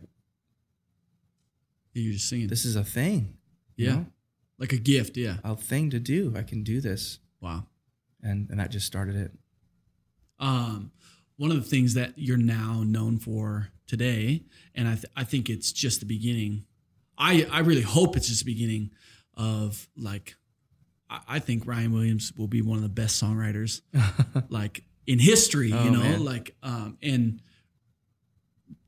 [1.94, 2.48] You're just singing.
[2.48, 3.38] this is a thing,
[3.76, 4.06] you yeah, know?
[4.58, 5.18] like a gift.
[5.18, 5.38] Yeah.
[5.44, 6.34] a thing to do.
[6.38, 7.66] I can do this, Wow.
[8.22, 9.32] and and that just started it.
[10.40, 10.92] um,
[11.38, 14.44] one of the things that you're now known for today,
[14.76, 16.66] and I, th- I think it's just the beginning.
[17.18, 18.92] I, I really hope it's just the beginning
[19.36, 20.36] of like,
[21.10, 23.82] I, I think Ryan Williams will be one of the best songwriters
[24.50, 26.24] like in history, Oh, you know, man.
[26.26, 27.42] like, um, and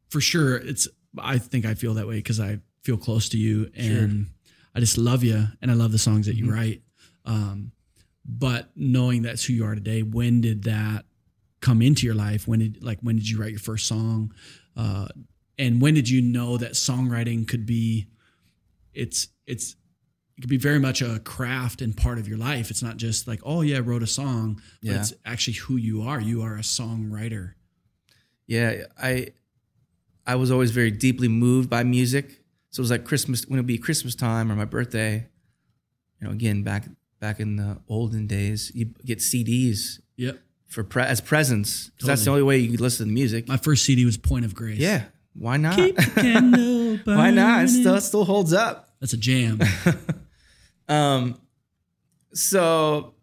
[0.09, 0.87] for sure it's,
[1.17, 4.27] I think I feel that way because I feel close to you and
[4.75, 6.53] I just love you and I love the songs that you Mm-hmm.
[6.53, 6.81] write.
[7.25, 7.71] Um,
[8.25, 11.05] but knowing that's who you are today, when did that
[11.61, 12.47] come into your life?
[12.47, 14.33] When did like when did you write your first song?
[14.75, 15.07] Uh,
[15.57, 18.07] and when did you know that songwriting could be
[18.93, 19.75] it's it's
[20.37, 22.71] it could be very much a craft and part of your life.
[22.71, 24.99] It's not just like, oh yeah, I wrote a song, but Yeah.
[24.99, 26.19] it's actually who you are.
[26.19, 27.53] You are a songwriter.
[28.47, 29.27] Yeah, I
[30.25, 32.39] I was always very deeply moved by music.
[32.73, 35.27] So it was like Christmas when it would be Christmas time or my birthday.
[36.19, 36.85] You know, again back
[37.19, 40.39] back in the olden days, you get CDs Yep.
[40.67, 43.47] for pre- as presents because that's the only way you could listen to the music.
[43.47, 44.79] My first CD was Point of Grace.
[44.79, 45.77] Yeah, why not?
[47.05, 47.65] Why not?
[47.65, 48.89] It still, it still holds up.
[48.99, 49.61] That's a jam.
[50.89, 51.39] Um,
[52.33, 53.13] so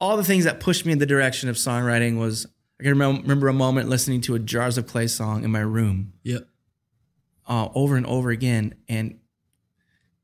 [0.00, 2.46] all the things that pushed me in the direction of songwriting was
[2.78, 6.12] I can remember a moment listening to a Jars of Clay song in my room
[6.22, 6.46] yep.
[7.48, 9.18] Uh, over and over again, and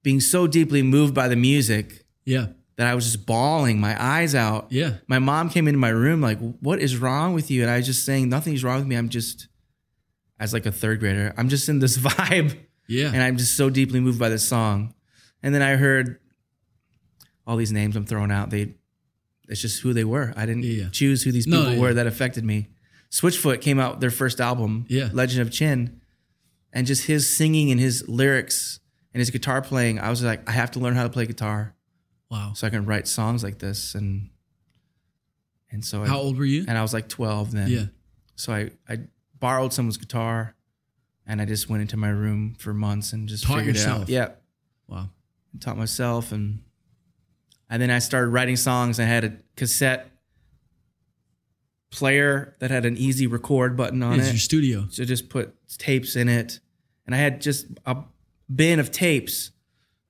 [0.03, 2.49] being so deeply moved by the music Yeah.
[2.77, 4.67] that I was just bawling my eyes out.
[4.71, 4.97] Yeah.
[5.09, 7.87] My mom came into my room like, "What is wrong with you?" And I was
[7.87, 8.97] just saying, "Nothing's wrong with me.
[8.97, 9.49] I'm just."
[10.39, 12.59] As like a third grader, I'm just in this vibe
[12.89, 13.07] Yeah.
[13.15, 14.93] and I'm just so deeply moved by this song.
[15.45, 16.19] And then I heard
[17.47, 18.51] all these names I'm throwing out.
[18.51, 18.75] They,
[19.49, 20.35] it's just who they were.
[20.37, 21.81] I didn't Yeah, choose who these No, people yeah.
[21.81, 22.67] were that affected me.
[23.13, 25.09] Switchfoot came out their first album, Yeah.
[25.13, 26.01] Legend of Chin,
[26.75, 28.81] and just his singing and his lyrics
[29.15, 29.99] and his guitar playing.
[29.99, 31.75] I was like, I have to learn how to play guitar
[32.31, 32.53] wow.
[32.55, 33.95] so I can write songs like this.
[33.95, 34.29] And
[35.71, 36.65] and so How I, old were you?
[36.69, 37.69] and I was like 12 then.
[37.69, 37.85] Yeah.
[38.37, 38.99] So I I
[39.39, 40.55] borrowed someone's guitar,
[41.27, 44.03] and I just went into my room for months and just Taught figured it yourself.
[44.03, 44.09] out.
[44.09, 44.29] Yeah
[44.89, 45.09] Wow.
[45.61, 46.61] taught myself and
[47.71, 49.01] and then I started writing songs.
[49.01, 50.11] I had a cassette
[51.91, 54.33] player that had an easy record button on It's it.
[54.33, 54.87] your studio.
[54.91, 56.61] so just put tapes in it.
[57.07, 57.97] And I had just a
[58.55, 59.51] bin of tapes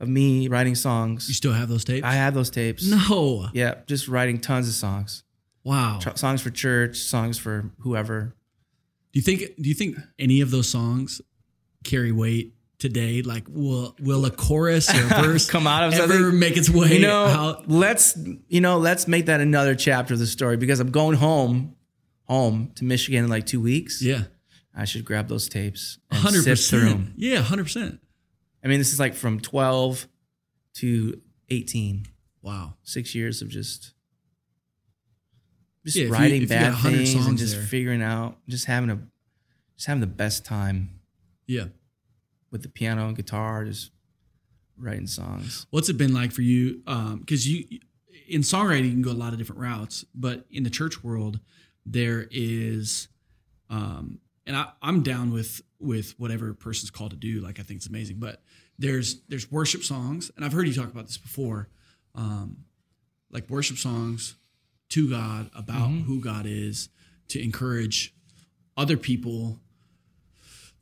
[0.00, 1.28] of me writing songs.
[1.28, 2.04] You still have those tapes?
[2.06, 2.84] I have those tapes.
[2.86, 3.48] no.
[3.52, 5.22] Yeah, just writing tons of songs.
[5.64, 5.98] Wow.
[6.00, 8.34] Tr- songs for church, songs for whoever.
[9.12, 11.20] Do you think do you think any of those songs
[11.84, 13.22] carry weight today?
[13.22, 16.38] Like will will a chorus or a verse Come out of ever something?
[16.38, 17.68] make its way You know, out?
[17.70, 21.76] let's you know, let's make that another chapter of the story because I'm going home
[22.24, 24.02] home to Michigan in like 2 weeks.
[24.02, 24.24] Yeah.
[24.76, 27.10] I should grab those tapes hundred percent.
[27.16, 28.00] Yeah, hundred percent.
[28.62, 30.08] I mean, this is like from 12
[30.76, 32.06] to 18.
[32.42, 32.74] Wow.
[32.82, 33.92] Six years of just
[35.84, 37.64] just Yeah, writing you bad 100 things and just there.
[37.64, 38.98] figuring out, just having a
[39.76, 41.00] just having the best time
[41.46, 41.66] Yeah.
[42.50, 43.90] with the piano and guitar, just
[44.76, 45.66] writing songs.
[45.70, 46.82] What's it been like for you?
[47.18, 47.80] Because you,
[48.28, 51.40] in songwriting, you can go a lot of different routes, but in the church world,
[51.84, 53.08] there is,
[53.68, 57.40] um, and I, I'm down with with whatever a person's called to do.
[57.40, 58.42] Like I think it's amazing, but
[58.78, 61.68] there's there's worship songs, and I've heard you talk about this before,
[62.14, 62.64] um,
[63.30, 64.34] like worship songs
[64.90, 66.02] to God about Mm-hmm.
[66.02, 66.88] who God is
[67.28, 68.14] to encourage
[68.76, 69.58] other people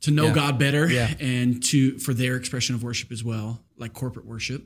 [0.01, 0.33] to know Yeah.
[0.33, 1.13] God better Yeah.
[1.19, 4.63] and to for their expression of worship as well, like corporate worship.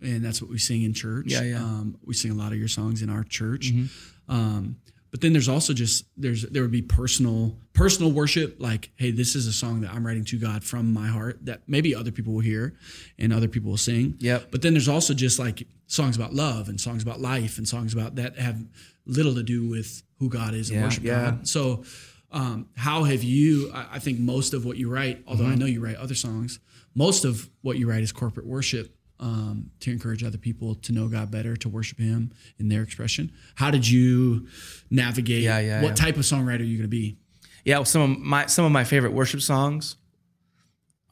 [0.00, 1.26] And that's what we sing in church.
[1.26, 1.56] Yeah, yeah.
[1.62, 3.72] Um, we sing a lot of your songs in our church.
[3.72, 4.32] Mm-hmm.
[4.32, 4.76] Um,
[5.10, 9.34] but then there's also just there's there would be personal personal worship like hey this
[9.34, 12.34] is a song that I'm writing to God from my heart that maybe other people
[12.34, 12.74] will hear
[13.18, 14.16] and other people will sing.
[14.18, 14.50] Yep.
[14.50, 17.94] But then there's also just like songs about love and songs about life and songs
[17.94, 18.62] about that have
[19.06, 21.24] little to do with who God is and Yeah, worship yeah.
[21.30, 21.48] God.
[21.48, 21.84] So
[22.30, 25.52] um, how have you I, I think most of what you write, although Mm-hmm.
[25.52, 26.60] I know you write other songs,
[26.94, 31.08] most of what you write is corporate worship um, to encourage other people to know
[31.08, 33.32] God better, to worship Him in their expression.
[33.56, 34.48] How did you
[34.90, 35.42] navigate?
[35.42, 35.94] Yeah, yeah, what yeah.
[35.94, 37.18] type of songwriter are you going to be?
[37.64, 39.96] Yeah, well, some of my some of my favorite worship songs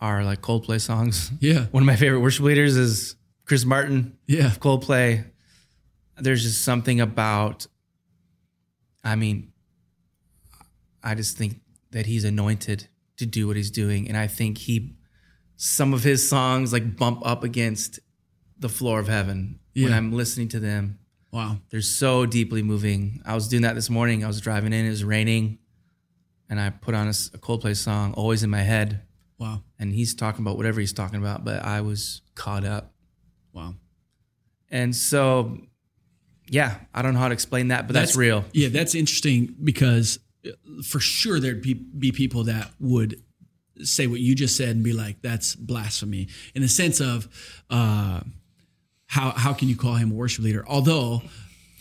[0.00, 1.30] are like Coldplay songs.
[1.40, 4.16] Yeah, One of my favorite worship leaders is Chris Martin.
[4.26, 5.24] yeah, Coldplay.
[6.18, 7.66] There's just something about.
[9.04, 9.52] I mean,
[11.02, 11.60] I just think
[11.92, 12.88] that he's anointed
[13.18, 14.96] to do what he's doing, and I think he,
[15.56, 17.98] some of his songs like bump up against
[18.58, 20.98] the floor of heaven when I'm listening to them.
[21.32, 23.20] wow, They're so deeply moving.
[23.26, 24.24] I was doing that this morning.
[24.24, 24.86] I was driving in.
[24.86, 25.58] It was raining,
[26.48, 29.02] and I put on a, a Coldplay song, "Always in My Head,"
[29.38, 32.94] wow, and he's talking about whatever he's talking about, but I was caught up.
[33.52, 33.74] wow.
[34.70, 35.58] And so,
[36.48, 38.44] yeah, I don't know how to explain that, but that's, real.
[38.52, 40.50] Yeah, that's interesting because uh,
[40.84, 43.22] for sure there'd be, be people that would
[43.82, 47.28] say what you just said and be like, "That's blasphemy," in the sense of
[47.70, 48.20] uh,
[49.06, 50.64] how how can you call him a worship leader?
[50.66, 51.22] Although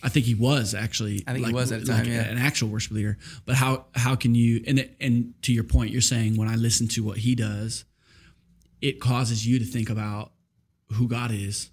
[0.06, 2.22] I think he was actually, I think he was at the like time, yeah.
[2.22, 3.18] an actual worship leader.
[3.46, 6.88] But how how can you and and to your point, you're saying when I listen
[6.90, 7.86] to what he does,
[8.82, 10.32] it causes you to think about
[10.94, 11.72] who God is,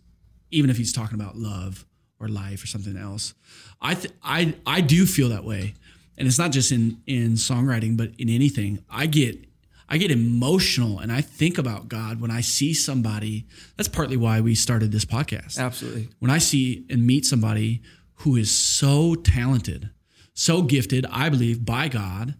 [0.50, 1.85] even if he's talking about love
[2.18, 3.35] or life or something else.
[3.82, 5.74] I th- I I do feel that way,
[6.16, 8.82] and it's not just in in songwriting, but in anything.
[8.88, 9.44] I get
[9.92, 13.46] I get emotional and I think about God when I see somebody.
[13.76, 15.59] That's partly why we started this podcast.
[15.59, 16.09] Absolutely.
[16.18, 17.83] When I see and meet somebody
[18.14, 19.90] who is so talented,
[20.33, 22.37] so gifted, I believe by God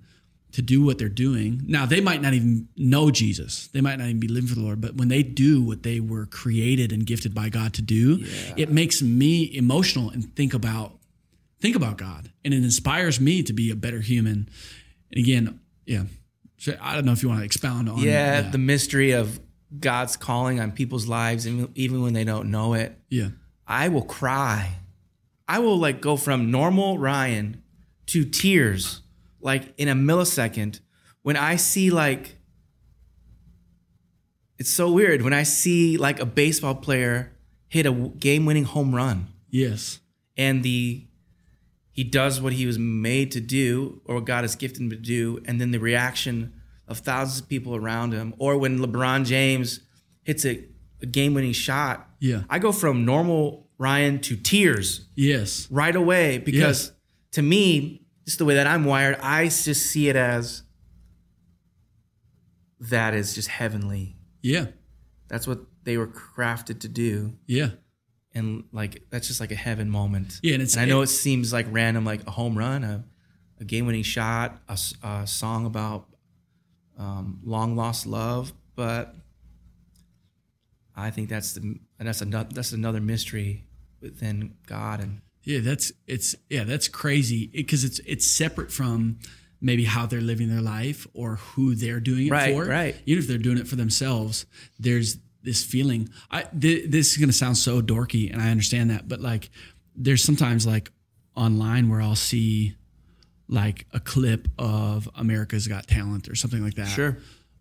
[0.53, 1.61] to do what they're doing.
[1.67, 3.67] Now, they might not even know Jesus.
[3.69, 6.01] They might not even be living for the Lord, but when they do what they
[6.01, 8.25] were created and gifted by God to do,
[8.57, 10.99] it makes me emotional and think about
[11.61, 14.49] think about God, and it inspires me to be a better human.
[15.13, 16.05] And again, yeah,
[16.63, 18.53] so I don't know if you want to expound on Yeah, that.
[18.53, 19.41] the mystery of
[19.81, 22.97] God's calling on people's lives, and even when they don't know it.
[23.11, 23.31] yeah,
[23.67, 24.77] I will cry.
[25.49, 27.63] I will like go from normal Ryan
[28.07, 29.01] to tears
[29.41, 30.79] like in a millisecond
[31.23, 32.37] when I see like
[34.59, 37.33] it's so weird when I see like a baseball player
[37.69, 39.99] hit a game-winning home run yes,
[40.37, 41.07] and the
[41.93, 44.97] he does what he was made to do or what God has gifted him to
[44.97, 45.41] do.
[45.45, 46.55] And then the reaction
[46.89, 49.81] of thousands of people around him or when LeBron James
[50.25, 50.65] hits a,
[51.03, 52.43] a game-winning shot Yeah.
[52.51, 56.93] I go from normal Ryan to tears yes, right away because Yes.
[57.33, 60.63] to me just the way that I'm wired I just see it as
[62.81, 64.17] that is just heavenly.
[64.43, 64.67] Yeah,
[65.29, 67.35] that's what they were crafted to do.
[67.47, 67.71] Yeah,
[68.35, 70.41] and like that's just like a heaven moment.
[70.43, 73.05] Yeah, and it's- I know it- it, seems like random, like a home run, a,
[73.61, 76.09] a game-winning shot, a song about
[76.99, 79.15] um, long lost love, but
[80.95, 81.61] I think that's the
[81.99, 83.65] and that's another that's another mystery
[84.01, 85.61] within God and yeah.
[85.61, 89.19] That's it's yeah, that's crazy because it's it's separate from
[89.61, 92.65] maybe how they're living their life or who they're doing it Right, for.
[92.65, 92.97] right.
[93.07, 94.45] Even if they're doing it for themselves,
[94.79, 96.09] there's this feeling.
[96.31, 99.51] I th- this is gonna sound so dorky, and I understand that, but like
[99.95, 100.91] there's sometimes like
[101.35, 102.77] online where I'll see
[103.49, 106.89] like a clip of America's Got Talent or something like that.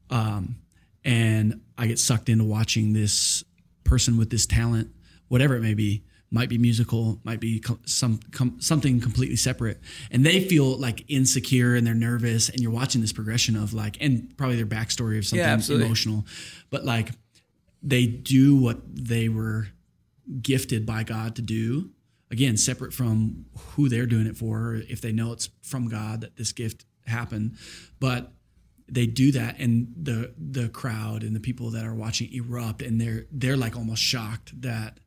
[0.09, 0.55] um,
[1.03, 3.43] and I get sucked into watching this
[3.83, 4.89] person with this talent,
[5.27, 10.25] whatever it may be, might be musical, might be some com- something completely separate, and
[10.25, 14.35] they feel like insecure and they're nervous, and you're watching this progression of like, and
[14.37, 15.85] probably their backstory of something absolutely.
[15.87, 16.25] emotional,
[16.69, 17.09] but like
[17.81, 19.67] they do what they were
[20.41, 21.91] gifted by God to do.
[22.29, 26.37] Again, separate from who they're doing it for, if they know it's from God that
[26.37, 27.57] this gift happened,
[27.99, 28.31] but
[28.87, 32.99] they do that, and the the crowd and the people that are watching erupt, and
[32.99, 34.99] they're they're like almost shocked that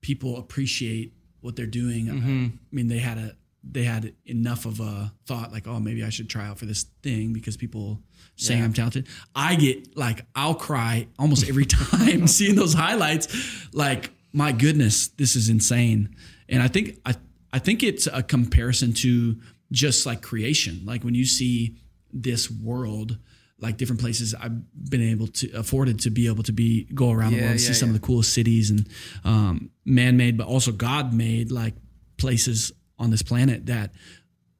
[0.00, 2.06] people appreciate what they're doing.
[2.06, 2.46] Mm-hmm.
[2.54, 6.10] I mean, they had a they had enough of a thought like, oh, maybe I
[6.10, 8.00] should try out for this thing because people
[8.36, 9.06] saying I'm talented.
[9.34, 13.28] I get like I'll cry almost every time seeing those highlights.
[13.72, 16.14] Like, my goodness, this is insane.
[16.48, 17.14] And I think I
[17.52, 19.36] I think it's a comparison to
[19.72, 20.82] just like creation.
[20.84, 21.76] Like when you see
[22.12, 23.16] this world,
[23.60, 27.32] like different places I've been able to afforded to be able to be go around
[27.32, 28.86] the Yeah, world, see yeah, some of the coolest cities and
[29.24, 31.74] um, man-made, but also God-made like
[32.18, 33.92] places on this planet that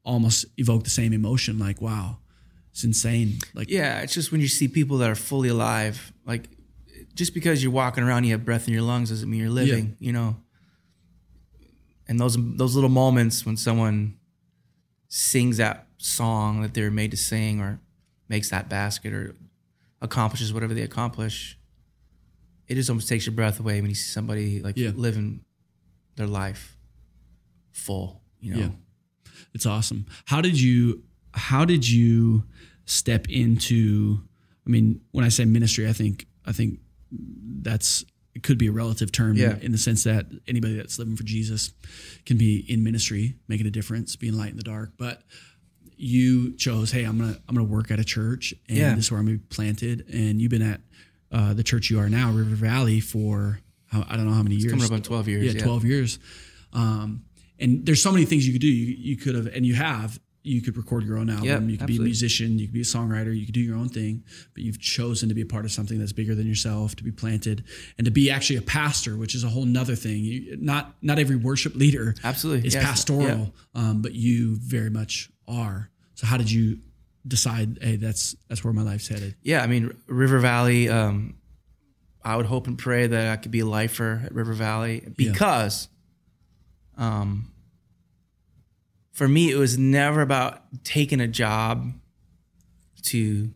[0.04, 1.58] almost evoke the same emotion.
[1.58, 2.18] Like, wow,
[2.72, 3.38] it's insane.
[3.54, 6.48] Like, Yeah, it's just when you see people that are fully alive, like
[7.14, 9.96] just because you're walking around, you have breath in your lungs, doesn't mean you're living.
[10.00, 10.36] You know.
[12.06, 14.16] And those those little moments when someone
[15.08, 17.80] sings that song that they're made to sing, or
[18.28, 19.34] makes that basket, or
[20.02, 21.58] accomplishes whatever they accomplish,
[22.68, 24.90] it just almost takes your breath away when you see somebody like Yeah.
[24.94, 25.44] living
[26.16, 26.76] their life
[27.72, 28.20] full.
[28.44, 28.60] You know.
[28.60, 28.68] Yeah.
[29.54, 30.06] It's awesome.
[30.26, 31.02] How did you
[31.32, 32.44] how did you
[32.86, 34.18] step into
[34.66, 36.80] I mean, when I say ministry, I think I think
[37.10, 38.04] that's
[38.34, 39.56] it could be a relative term Yeah.
[39.60, 41.72] in the sense that anybody that's living for Jesus
[42.26, 44.92] can be in ministry, making a difference, being light in the dark.
[44.98, 45.22] But
[45.96, 48.94] you chose, hey, I'm gonna I'm gonna work at a church and Yeah.
[48.94, 50.06] this is where I'm gonna be planted.
[50.12, 50.80] And you've been at
[51.30, 53.60] uh, the church you are now, River Valley, for
[53.92, 54.72] I don't know how many years.
[54.72, 55.44] Coming up on 12 years.
[55.46, 55.62] Yeah, yeah.
[55.64, 56.18] 12 years.
[56.72, 57.24] Um,
[57.58, 58.68] and there's so many things you could do.
[58.68, 61.46] You, you could have, and you have, you could record your own album.
[61.46, 62.58] Yep, you could be a musician.
[62.58, 63.34] You could be a songwriter.
[63.34, 65.98] You could do your own thing, but you've chosen to be a part of something
[65.98, 67.64] that's bigger than yourself, to be planted
[67.96, 70.18] and to be actually a pastor, which is a whole nother thing.
[70.22, 72.66] You, not, not every worship leader Absolutely.
[72.66, 72.84] is Yes.
[72.84, 75.88] pastoral, um, but you very much are.
[76.14, 76.78] So how did you
[77.26, 79.36] decide, Hey, that's, that's where my life's headed.
[79.42, 80.90] Yeah, I mean River Valley.
[80.90, 81.36] Um,
[82.22, 85.88] I would hope and pray that I could be a lifer at River Valley because,
[86.96, 87.50] um,
[89.12, 91.92] for me, it was never about taking a job
[93.02, 93.50] to,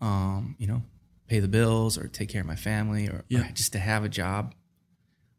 [0.00, 0.82] um, you know,
[1.28, 3.50] pay the bills or take care of my family or, or Yeah.
[3.52, 4.54] just to have a job.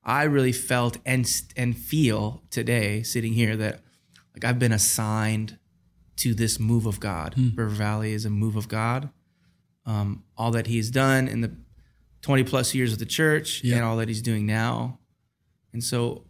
[0.03, 3.82] I really felt and and feel today, sitting here, that
[4.34, 5.57] like I've been assigned
[6.17, 7.36] to this move of God.
[7.38, 9.09] River Valley is a move of God.
[9.86, 11.51] Um, all that He's done in the
[12.22, 13.76] 20 plus years of the church Yeah.
[13.78, 14.99] and all that He's doing now.
[15.74, 16.26] And so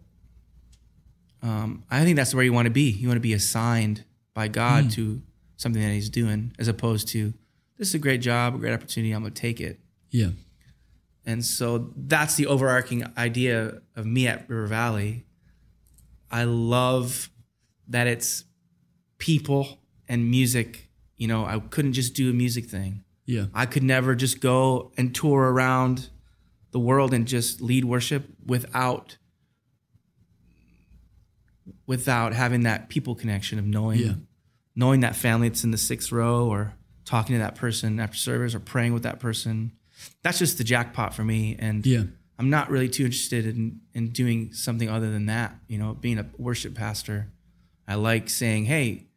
[1.42, 2.90] um, I think that's where you want to be.
[2.90, 5.22] You want to be assigned by God to
[5.58, 7.34] something that He's doing, as opposed to
[7.78, 9.12] this is a great job, a great opportunity.
[9.14, 9.80] I'm going to take it.
[10.10, 10.30] Yeah.
[11.26, 15.26] And so that's the overarching idea of me at River Valley.
[16.32, 17.30] I love
[17.88, 18.44] that it's
[19.18, 20.90] people and music.
[21.18, 23.04] You know, I couldn't just do a music thing.
[23.26, 23.46] Yeah.
[23.54, 26.10] I could never just go and tour around
[26.72, 29.18] the world and just lead worship without
[31.90, 34.14] without having that people connection of knowing Yeah.
[34.76, 38.54] knowing that family that's in the sixth row or talking to that person after service
[38.54, 39.72] or praying with that person.
[40.22, 41.56] That's just the jackpot for me.
[41.58, 42.04] And Yeah.
[42.38, 45.60] I'm not really too interested in in doing something other than that.
[45.68, 47.32] You know, being a worship pastor,
[47.88, 49.08] I like saying, "Hey,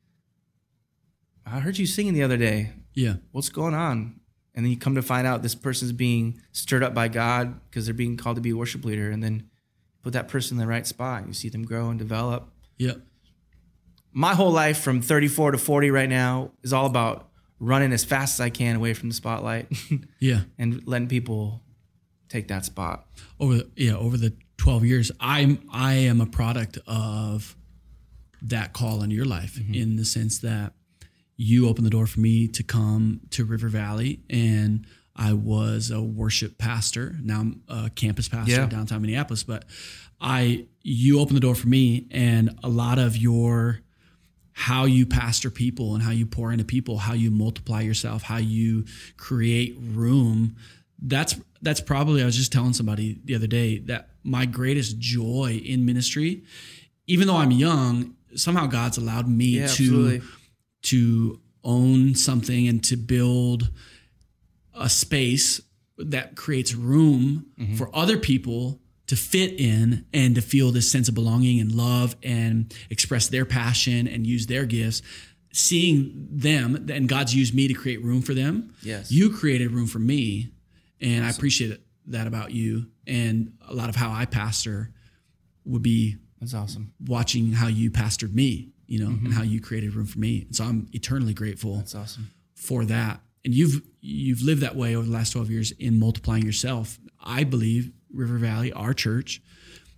[1.45, 2.71] I heard you singing the other day.
[2.95, 3.17] Yeah.
[3.33, 4.19] What's going on?"
[4.55, 7.85] And then you come to find out this person's being stirred up by God because
[7.85, 9.45] they're being called to be a worship leader, and then
[10.03, 11.27] put that person in the right spot.
[11.27, 12.52] You see them grow and develop.
[12.79, 12.95] Yeah.
[14.13, 18.37] My whole life from 34 to 40 right now is all about running as fast
[18.37, 19.69] as I can away from the spotlight
[20.21, 20.41] Yeah.
[20.59, 21.63] and letting people
[22.29, 23.07] take that spot.
[23.39, 27.55] over the, yeah over the 12 years i'm i am a product of
[28.41, 29.75] that call in your life mm-hmm.
[29.75, 30.73] in the sense that
[31.37, 36.01] you opened the door for me to come to river valley and i was a
[36.01, 38.63] worship pastor now i'm a campus pastor Yeah.
[38.65, 39.67] in downtown minneapolis but
[40.23, 43.81] i you opened the door for me and a lot of your
[44.55, 48.37] how you pastor people and how you pour into people, how you multiply yourself, how
[48.37, 48.85] you
[49.17, 50.55] create room.
[51.01, 55.61] That's that's probably I was just telling somebody the other day that my greatest joy
[55.65, 56.43] in ministry,
[57.07, 60.23] even though I'm young, somehow God's allowed me Yeah, to absolutely.
[60.83, 63.71] to own something and to build
[64.75, 65.61] a space
[65.97, 67.77] that creates room Mm-hmm.
[67.77, 68.81] for other people
[69.13, 73.45] to fit in and to feel this sense of belonging and love and express their
[73.45, 75.03] passion and use their gifts
[75.53, 79.11] seeing them and God's used me to create room for them Yes.
[79.13, 80.53] you created room for me
[81.01, 84.91] and I appreciate that about you and a lot of how I pastor
[85.65, 86.95] would be That's awesome.
[87.07, 89.27] watching how you pastored me you know Mm-hmm.
[89.27, 92.31] and how you created room for me and so I'm eternally grateful That's awesome.
[92.55, 93.21] for that.
[93.45, 96.99] And you've you've lived that way over the last 12 years in multiplying yourself.
[97.21, 99.41] I believe River Valley, our church,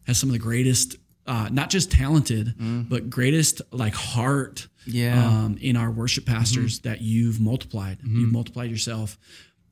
[0.06, 0.96] has some of the greatest,
[1.26, 2.54] uh, not just talented,
[2.88, 4.92] but greatest like heart Mm.
[4.92, 5.14] Yeah.
[5.16, 5.36] Mm-hmm.
[5.46, 8.00] um, in our worship pastors that you've multiplied.
[8.04, 9.18] You've multiplied yourself.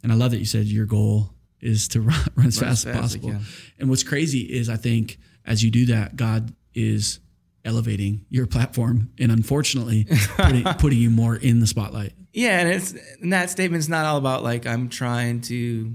[0.03, 2.95] And I love that you said your goal is to run, run as fast as
[2.95, 3.37] fast as possible.
[3.79, 7.21] And what's crazy is I think as you do that, God is
[7.63, 10.07] elevating your platform and unfortunately
[10.39, 12.15] putting, putting you more in the spotlight.
[12.33, 15.95] Yeah, and it's and that statement's not all about like I'm trying to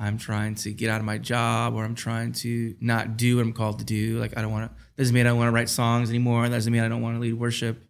[0.00, 3.42] I'm trying to get out of my job or I'm trying to not do what
[3.42, 4.18] I'm called to do.
[4.18, 6.48] Like I don't want to doesn't mean I don't want to write songs anymore.
[6.48, 7.84] That doesn't mean I don't want to lead worship.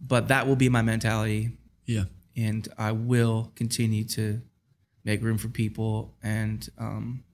[0.00, 1.50] But that will be my mentality
[1.86, 2.04] Yeah.
[2.36, 4.42] and I will continue to
[5.04, 6.14] make room for people.
[6.22, 7.24] And um,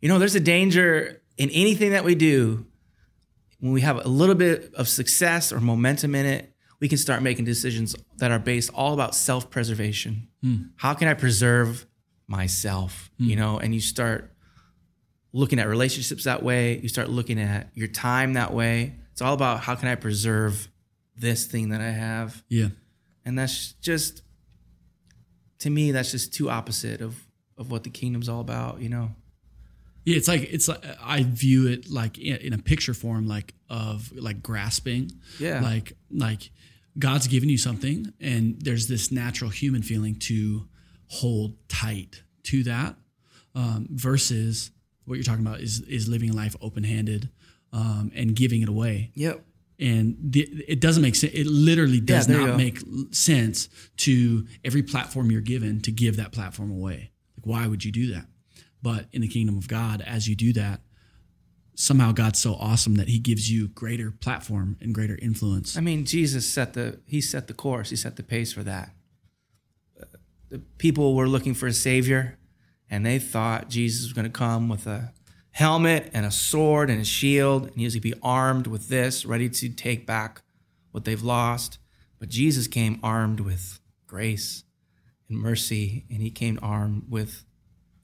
[0.00, 2.66] you know, there's a danger in anything that we do
[3.60, 6.54] when we have a little bit of success or momentum in it.
[6.80, 10.28] We can start making decisions that are based all about self-preservation.
[10.76, 11.86] How can I preserve
[12.28, 13.10] myself?
[13.18, 13.40] You hmm.
[13.40, 14.32] know, and you start
[15.32, 16.78] looking at relationships that way.
[16.78, 18.94] You start looking at your time that way.
[19.12, 20.68] It's all about how can I preserve
[21.16, 22.68] this thing that I have Yeah.
[23.24, 24.22] and that's just
[25.58, 27.26] to me that's just too opposite of
[27.56, 29.10] of what the kingdom's all about you know
[30.04, 33.54] Yeah, it's like it's like I view it like in, in a picture form, like
[33.68, 35.10] of like grasping.
[35.38, 35.60] Yeah.
[35.60, 36.50] Like like
[36.98, 40.66] God's given you something, and there's this natural human feeling to
[41.08, 42.96] hold tight to that,
[43.54, 44.70] um, versus
[45.04, 47.30] what you're talking about is is living life open handed
[47.72, 49.10] um, and giving it away.
[49.14, 49.44] yep
[49.78, 51.32] And the, it doesn't make sense.
[51.34, 52.78] It literally does you not make
[53.10, 57.10] sense to every platform you're given to give that platform away.
[57.36, 58.26] Like, why would you do that?
[58.82, 60.80] But in the kingdom of God, as you do that,
[61.74, 65.76] somehow God's so awesome that He gives you greater platform and greater influence.
[65.76, 68.90] i mean jesus set the he set the course he set the pace for that
[70.50, 72.38] the people were looking for a savior
[72.90, 75.12] and they thought jesus was going to come with a
[75.50, 78.88] helmet and a sword and a shield and he was going to be armed with
[78.88, 80.42] this ready to take back
[80.92, 81.78] what they've lost
[82.18, 84.64] but jesus came armed with grace
[85.28, 87.44] and mercy and he came armed with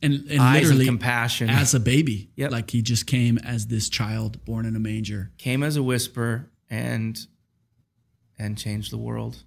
[0.02, 2.50] and and eyes of literally compassion as a baby, Yep.
[2.50, 5.32] like He just came as this child born in a manger.
[5.38, 7.18] came as a whisper and
[8.38, 9.44] and changed the world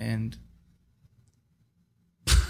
[0.00, 0.36] and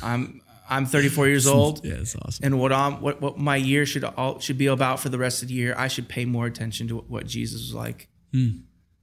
[0.03, 2.44] i'm i'm 34 years old Yeah, it's awesome.
[2.44, 5.42] and what i'm what, what my year should all should be about for the rest
[5.42, 8.49] of the year i should pay more attention to what jesus was like hmm.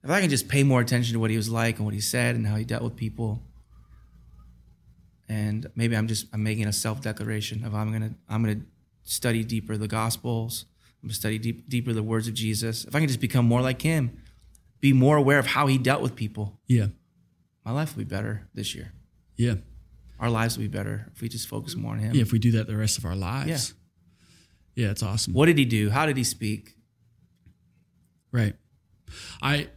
[0.04, 2.02] if i can just pay more attention to what he was like and what he
[2.02, 3.42] said and how he dealt with people
[5.30, 8.62] and maybe i'm just i'm making a self-declaration of i'm gonna i'm gonna
[9.04, 10.66] study deeper the gospels
[11.02, 12.86] I'm gonna study deep, deeper the words of Jesus.
[12.86, 14.22] If I can just become more like Him,
[14.80, 16.88] be more aware of how He dealt with people, Yeah.
[17.66, 18.94] my life will be better this year.
[19.36, 19.56] Yeah.
[20.24, 22.16] Our lives will be better if we just focus more on Him.
[22.16, 22.22] Yeah.
[22.22, 23.74] If we do that the rest of our lives.
[24.76, 24.86] Yeah.
[24.86, 25.34] yeah, it's awesome.
[25.34, 25.90] What did He do?
[25.90, 26.78] How did He speak?
[28.32, 28.56] Right.
[29.42, 29.68] I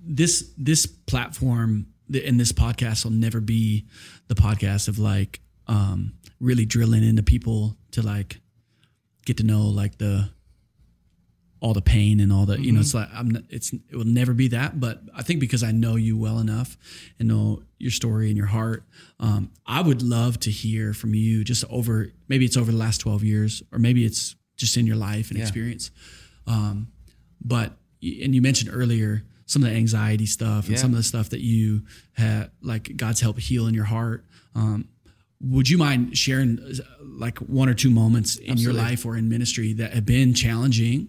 [0.00, 3.86] this this platform and this podcast will never be
[4.26, 8.40] the podcast of like um really drilling into people to like
[9.24, 10.28] get to know like the
[11.64, 14.34] all the pain and all the you know it's like I'm it's it will never
[14.34, 16.76] be that but I think because I know you well enough
[17.18, 18.82] and know your story and your heart
[19.18, 22.98] um I would love to hear from you just over maybe it's over the last
[23.00, 25.44] 12 years or maybe it's just in your life and Yeah.
[25.44, 25.90] experience
[26.46, 26.88] um
[27.40, 27.68] but
[28.02, 30.82] and you mentioned earlier some of the anxiety stuff and Yeah.
[30.82, 34.20] some of the stuff that you had like god's help heal in your heart
[34.54, 34.88] um,
[35.40, 36.84] would you mind sharing uh,
[37.24, 41.08] like one or two moments in your life or in ministry that have been challenging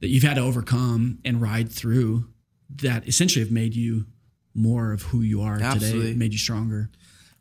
[0.00, 2.28] that you've had to overcome and ride through
[2.70, 4.06] that essentially have made you
[4.54, 6.02] more of who you are Absolutely.
[6.02, 6.90] today made you stronger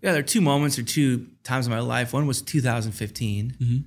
[0.02, 2.14] Yeah, there are two moments or two times in my life.
[2.14, 3.78] One was 2015, mm-hmm.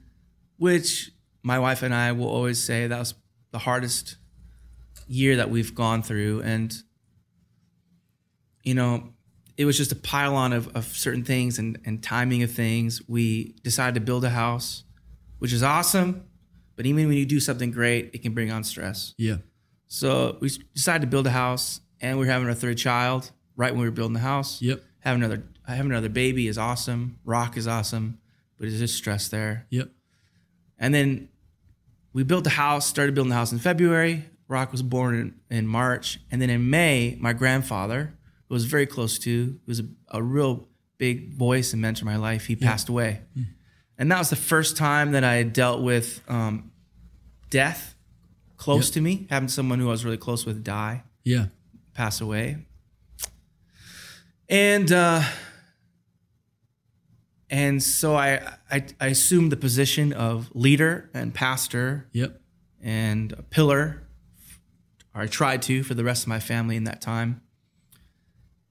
[0.59, 1.13] which
[1.43, 3.15] my wife and I will always say that was
[3.53, 4.17] the hardest
[5.07, 6.43] year that we've gone through.
[6.43, 6.75] And,
[8.63, 9.13] you know,
[9.57, 13.03] it was just a pile on of, of certain things and, and timing of things.
[13.09, 14.85] We decided to build a house,
[15.39, 16.25] which is awesome.
[16.81, 19.13] But even when you do something great, it can bring on stress.
[19.19, 19.37] yeah
[19.87, 23.71] So we decided to build a house, and we are having our third child right
[23.71, 24.63] when we were building the house.
[24.63, 27.19] yep Have another have another baby is awesome.
[27.23, 28.19] Rock is awesome,
[28.57, 29.67] but there's just stress there.
[29.69, 29.91] yep
[30.79, 31.29] And then
[32.15, 34.25] we built the house, started building the house in February.
[34.49, 36.19] Rock was born in, in March.
[36.31, 38.15] And then in May, my grandfather,
[38.49, 40.67] who was very close to, who was a, a real
[40.97, 43.21] big voice and mentor in my life, he passed away.
[43.99, 46.70] And that was the first time that I had dealt with um,
[47.51, 47.95] death
[48.57, 48.95] close Yep.
[48.95, 51.47] to me, having someone who I was really close with die yeah
[51.95, 52.59] pass away.
[54.49, 55.23] And uh,
[57.49, 58.41] and so I,
[58.71, 62.41] I I assumed the position of leader and pastor yep
[62.81, 64.03] and a pillar,
[65.15, 67.43] or I tried to for the rest of my family in that time.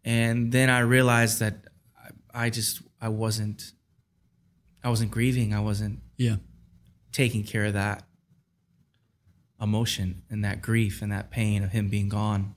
[0.05, 1.65] And then I realized that
[2.34, 3.71] I, I just I wasn't
[4.84, 5.53] I wasn't grieving.
[5.53, 6.38] I wasn't yeah
[7.11, 8.03] taking care of that
[9.62, 12.55] emotion and that grief and that pain of him being gone.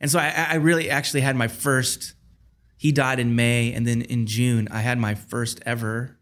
[0.00, 2.14] And so I, I really actually had my first,
[2.76, 6.18] he died in May, and then in June, I had my first ever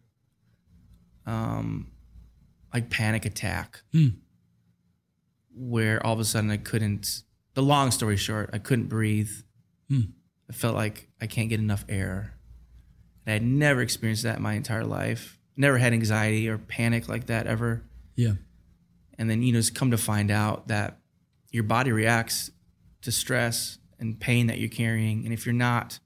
[1.27, 1.91] um
[2.73, 4.09] like panic attack Hmm.
[5.55, 7.23] where all of a sudden I couldn't
[7.55, 9.31] the long story short, I couldn't breathe.
[9.89, 10.01] Hmm.
[10.49, 12.35] I felt like I can't get enough air.
[13.27, 15.39] And I had never experienced that in my entire life.
[15.57, 17.83] Never had anxiety or panic like that ever.
[18.17, 18.35] yeah
[19.21, 20.99] And then, you know, just come to find out that
[21.51, 22.51] your body reacts
[23.03, 25.25] to stress and pain that you're carrying.
[25.27, 25.99] And if you're not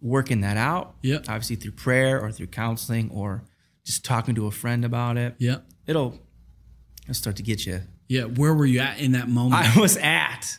[0.00, 1.26] working that out, Yep.
[1.28, 3.44] obviously through prayer or through counseling or
[3.84, 6.18] just talking to a friend about it, yep it'll,
[7.02, 7.82] it'll start to get you.
[8.08, 10.58] yeah where were you at in that moment I was at,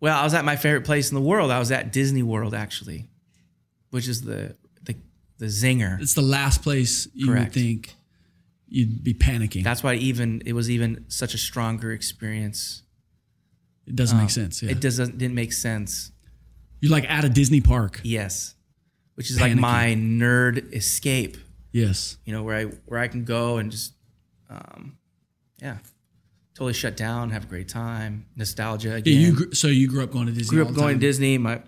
[0.00, 1.50] well, I was at my favorite place in the world.
[1.52, 3.06] I was at Disney World, actually,
[3.90, 4.96] which is the, the,
[5.38, 6.00] the zinger.
[6.00, 7.94] it's the last place you would think
[8.70, 9.62] you'd be panicking.
[9.64, 12.82] That's why even, it was even such a stronger experience.
[13.86, 14.62] it doesn't make sense.
[14.62, 14.70] Yeah.
[14.70, 16.12] It doesn't, didn't make sense.
[16.80, 18.00] You're like at a Disney park.
[18.04, 18.54] Yes,
[19.16, 21.36] which is like my nerd escape.
[21.72, 22.16] Yes.
[22.24, 23.92] You know, where I where I can go and just,
[24.48, 24.96] um,
[25.60, 25.76] yeah,
[26.54, 28.96] totally shut down, have a great time, nostalgia Yeah.
[28.96, 29.20] again.
[29.20, 30.54] You gr- so you grew up going to Disney.
[30.56, 31.00] grew all up going time?
[31.00, 31.36] to Disney.
[31.36, 31.60] My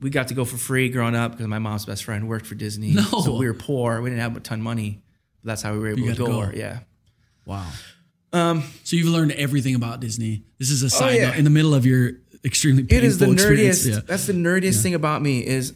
[0.00, 2.56] we got to go for free growing up because my mom's best friend worked for
[2.56, 2.94] Disney.
[2.94, 3.02] No.
[3.04, 4.00] so we were poor.
[4.02, 5.03] We didn't have a ton of money,
[5.44, 6.50] that's how we were able You to go.
[6.54, 6.80] Yeah.
[7.46, 7.70] Wow.
[8.32, 10.42] Um, So you've learned everything about Disney.
[10.58, 11.28] This is a side yeah.
[11.28, 12.12] note in the middle of your
[12.44, 13.86] extremely painful it is the experience.
[13.86, 13.90] nerdiest.
[13.94, 14.00] Yeah.
[14.06, 15.74] That's the nerdiest thing about me is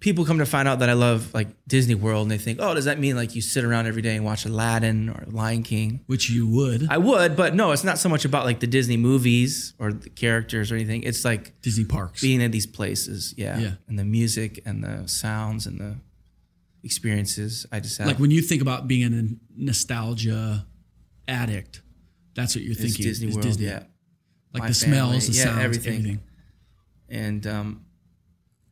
[0.00, 2.74] people come to find out that I love like Disney World and they think, oh,
[2.74, 6.00] does that mean like you sit around every day and watch Aladdin or Lion King?
[6.06, 6.88] Which you would.
[6.90, 10.10] I would, but no, it's not so much about like the Disney movies or the
[10.10, 11.04] characters or anything.
[11.04, 12.20] It's like Disney parks.
[12.20, 13.72] being at these places, yeah, Yeah.
[13.86, 15.96] and the music and the sounds and the
[16.84, 17.66] experiences.
[17.72, 19.24] I just have like when you think about being a
[19.56, 20.66] nostalgia
[21.28, 21.82] addict,
[22.34, 23.04] that's what you're it's thinking.
[23.04, 23.66] Disney World, Disney.
[23.66, 23.84] yeah,
[24.52, 25.92] Like My the smells, the yeah, sounds, everything.
[25.94, 26.20] everything.
[27.08, 27.84] and um,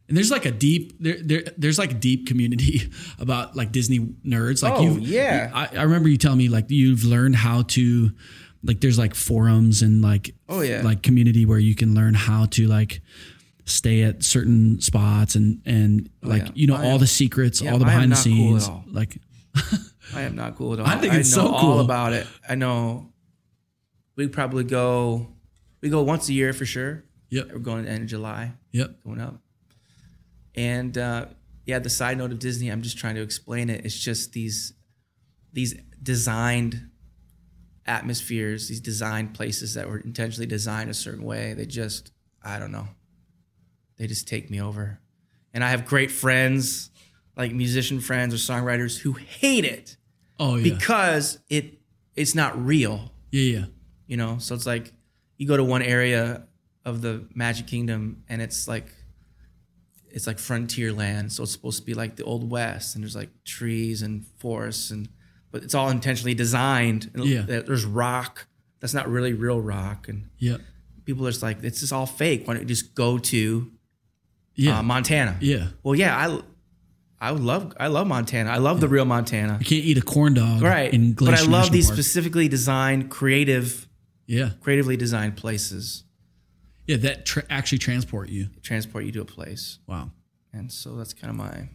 [0.08, 4.00] And there's like a deep there, there there's like a deep community about like Disney
[4.26, 4.62] nerds.
[4.62, 5.50] Like Oh, you yeah.
[5.54, 8.10] I, I remember you telling me like you've learned how to
[8.62, 10.82] like there's like forums and like Oh, yeah.
[10.82, 13.00] like community where you can learn how to like
[13.66, 16.50] stay at certain spots and and like Oh, yeah.
[16.54, 18.68] you know I all am- the secrets, yeah, all the behind the cool at scenes.
[18.68, 18.84] all.
[18.86, 19.18] Like
[20.14, 20.86] I am not cool at all.
[20.86, 21.80] I think it's know so all cool.
[21.80, 22.26] about it.
[22.48, 23.12] I know.
[24.16, 25.28] We probably go.
[25.80, 27.04] We go once a year for sure.
[27.30, 27.52] Yep.
[27.52, 29.04] We're going to end of July, Yep.
[29.04, 29.40] going up.
[30.56, 31.26] And uh,
[31.64, 33.84] yeah, the side note of Disney, I'm just trying to explain it.
[33.84, 34.72] It's just these
[35.52, 36.90] these designed
[37.86, 41.54] atmospheres, these designed places that were intentionally designed a certain way.
[41.54, 42.88] They just, I don't know.
[44.00, 44.98] They just take me over.
[45.52, 46.90] And I have great friends,
[47.36, 49.96] like musician friends or songwriters, who hate it
[50.38, 50.72] Oh yeah.
[50.74, 51.78] because it
[52.16, 53.58] it's not real yeah.
[53.58, 53.64] Yeah.
[54.06, 54.92] you know so it's like
[55.36, 56.44] you go to one area
[56.84, 58.86] of the magic kingdom and it's like
[60.08, 63.30] it's like Frontierland so it's supposed to be like the old west and there's like
[63.44, 65.08] trees and forests and
[65.52, 67.42] but it's all intentionally designed And Yeah.
[67.42, 68.46] there's rock
[68.80, 70.60] that's not really real rock and Yep.
[71.04, 73.70] people are just like it's just all fake why don't you just go to
[74.54, 74.78] Yeah.
[74.78, 75.68] uh, montana yeah.
[75.82, 76.40] well yeah i
[77.22, 78.48] I love I love Montana.
[78.48, 79.58] I love the real Montana.
[79.60, 80.62] You can't eat a corn dog.
[80.62, 80.90] Right.
[80.90, 81.96] In but I love National these Park.
[81.98, 83.86] specifically designed creative
[84.26, 84.52] Yeah.
[84.62, 86.04] creatively designed places
[86.86, 86.96] Yeah.
[86.96, 88.48] That tra- actually transport you.
[88.62, 89.80] transport you to a place.
[89.86, 90.12] Wow.
[90.54, 91.68] And so that's kind of my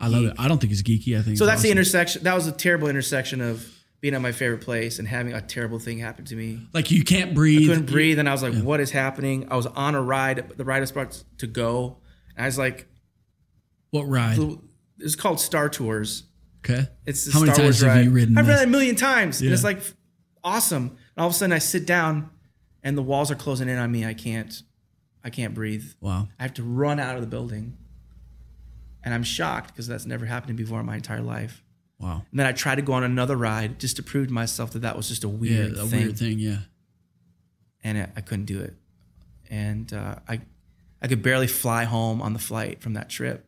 [0.00, 0.34] I love it.
[0.36, 1.16] I don't think it's geeky.
[1.16, 2.24] I think So it's that's the intersection.
[2.24, 3.64] That was a terrible intersection of
[4.00, 6.58] being at my favorite place and having a terrible thing happen to me.
[6.72, 7.68] Like you can't breathe.
[7.68, 10.54] Couldn't breathe, and I was like, "What is happening?" I was on a ride.
[10.56, 11.98] The ride is about to go,
[12.36, 12.86] and I was like,
[13.90, 14.38] What ride?
[14.98, 16.24] "It's called Star Tours.
[16.64, 16.86] Okay.
[17.06, 18.04] It's the How many Star times Wars have ride.
[18.04, 18.52] you ridden I've this?
[18.54, 19.80] ridden it a million times, and it's like
[20.44, 20.88] awesome.
[20.90, 22.30] And all of a sudden, I sit down,
[22.82, 24.04] and the walls are closing in on me.
[24.06, 24.62] I can't,
[25.24, 25.84] I can't breathe.
[26.00, 26.28] Wow.
[26.38, 27.76] I have to run out of the building,
[29.02, 31.62] and I'm shocked because that's never happened before in my entire life.
[31.98, 32.24] Wow.
[32.30, 34.80] And then I tried to go on another ride just to prove to myself that
[34.80, 35.34] that was just a Yeah.
[35.34, 36.38] weird A thing, weird thing.
[36.38, 36.58] Yeah.
[37.84, 38.74] and I, I couldn't do it.
[39.50, 40.40] And uh, I,
[41.02, 43.44] I could barely fly home on the flight from that trip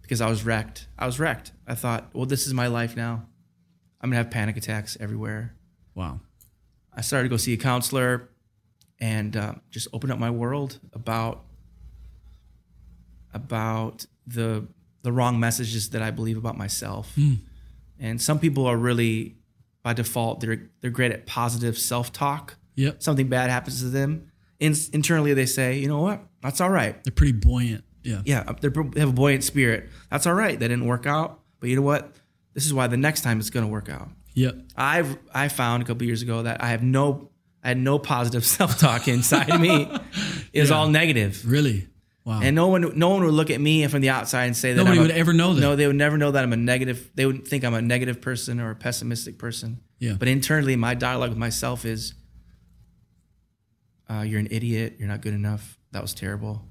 [0.00, 0.86] because I was wrecked.
[0.96, 1.52] I was wrecked.
[1.66, 3.26] I thought, well, this is my life now.
[4.00, 5.56] I'm gonna have panic attacks everywhere.
[5.94, 6.20] Wow.
[6.94, 8.28] I started to go see a counselor
[9.00, 11.44] and uh, just open up my world about
[13.34, 14.66] about the
[15.02, 17.16] the wrong messages that I believe about myself.
[17.98, 19.36] And some people are really
[19.82, 22.56] by default they're they're great at positive self-talk.
[22.76, 23.02] Yep.
[23.02, 24.31] Something bad happens to them.
[24.62, 26.20] In, internally they say, "You know what?
[26.42, 27.02] That's all right.
[27.04, 27.84] They're pretty buoyant.
[28.02, 28.22] Yeah.
[28.24, 29.88] Yeah, uh, they're, have a buoyant spirit.
[30.10, 30.58] That's all right.
[30.58, 32.12] That didn't work out, but you know what?
[32.54, 34.56] This is why the next time it's going to work out." Yep.
[34.76, 37.30] I've I found a couple years ago that I have no
[37.62, 39.82] I had no positive self talk inside me.
[40.52, 40.76] It was Yeah.
[40.76, 41.44] all negative.
[41.46, 41.88] Really.
[42.24, 42.40] Wow.
[42.42, 44.76] And no one no one would look at me from the outside and say that
[44.78, 45.60] Nobody I'm a- would ever know that.
[45.60, 47.10] No, they would never know that I'm a negative.
[47.16, 49.80] They would think I'm a negative person or a pessimistic person.
[49.98, 50.14] Yeah.
[50.18, 52.14] But internally, my dialogue with myself is,
[54.12, 54.96] uh, "You're an idiot.
[54.98, 55.78] You're not good enough.
[55.92, 56.62] That was terrible.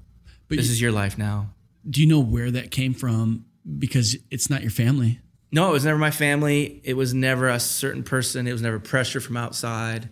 [0.48, 1.54] But this you- is your life now."
[1.90, 3.44] do you know where that came from?
[3.78, 5.18] Because it's not your family.
[5.50, 6.80] No, it was never my family.
[6.84, 8.46] It was never a certain person.
[8.46, 10.08] It was never pressure from outside.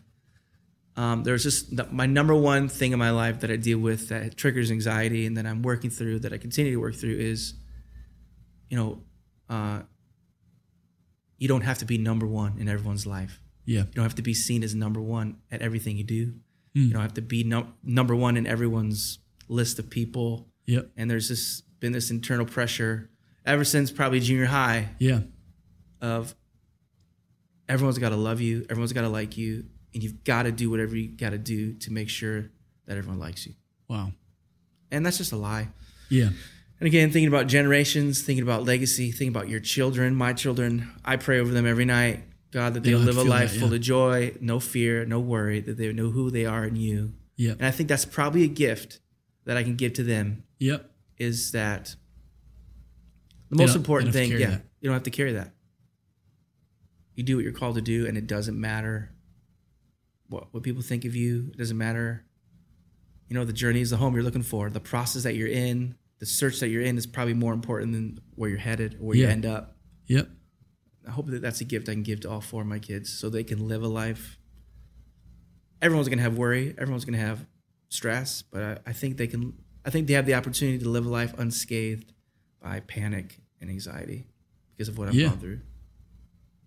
[0.97, 3.79] Um, there was just the, my number one thing in my life that I deal
[3.79, 7.17] with that triggers anxiety and that I'm working through, that I continue to work through
[7.19, 7.55] is,
[8.69, 9.03] you know,
[9.49, 9.83] uh,
[11.39, 13.41] you don't have to be number one in everyone's life.
[13.65, 13.81] Yeah.
[13.83, 16.35] You don't have to be seen as number one at everything you do.
[16.75, 16.83] Hmm.
[16.85, 19.19] You don't have to be num- number one in everyone's
[19.49, 20.49] list of people.
[20.67, 20.91] Yep.
[20.97, 23.11] And there's just been this internal pressure
[23.45, 25.21] ever since probably junior high Yeah.
[26.01, 26.35] of
[27.69, 29.65] everyone's got to love you, everyone's got to like you,
[29.95, 32.51] and you've got to do whatever you got to do to make sure
[32.87, 33.55] that everyone likes you.
[33.89, 34.13] Wow.
[34.91, 35.69] And that's just a lie.
[36.09, 36.29] Yeah.
[36.81, 41.17] And again, thinking about generations, thinking about legacy, thinking about your children, my children, I
[41.17, 42.25] pray over them every night.
[42.51, 45.61] God, that They they'll live a life that, full of joy, no fear, no worry,
[45.61, 47.13] that they know who they are in you.
[47.37, 47.57] Yep.
[47.59, 49.01] And I think that's probably a gift
[49.45, 50.91] that I can give to them Yep.
[51.19, 51.95] is that
[53.49, 54.65] the They most important they don't have thing, yeah, that.
[54.81, 55.55] you don't have to carry that.
[57.15, 59.11] You do what you're called to do, and it doesn't matter
[60.29, 61.51] what what people think of you.
[61.53, 62.25] It doesn't matter.
[63.29, 64.71] You know, the journey is the home you're looking for.
[64.71, 68.21] The process that you're in, the search that you're in, is probably more important than
[68.35, 69.77] where you're headed or where you end up.
[70.07, 70.29] Yep.
[71.07, 73.11] I hope that that's a gift I can give to all four of my kids,
[73.13, 74.39] so they can live a life.
[75.83, 76.75] Everyone's gonna have worry.
[76.79, 77.47] Everyone's gonna have
[77.89, 79.55] stress, but I, I think they can.
[79.85, 82.13] I think they have the opportunity to live a life unscathed
[82.63, 84.27] by panic and anxiety
[84.77, 85.29] because of what I've Yeah.
[85.29, 85.61] gone through.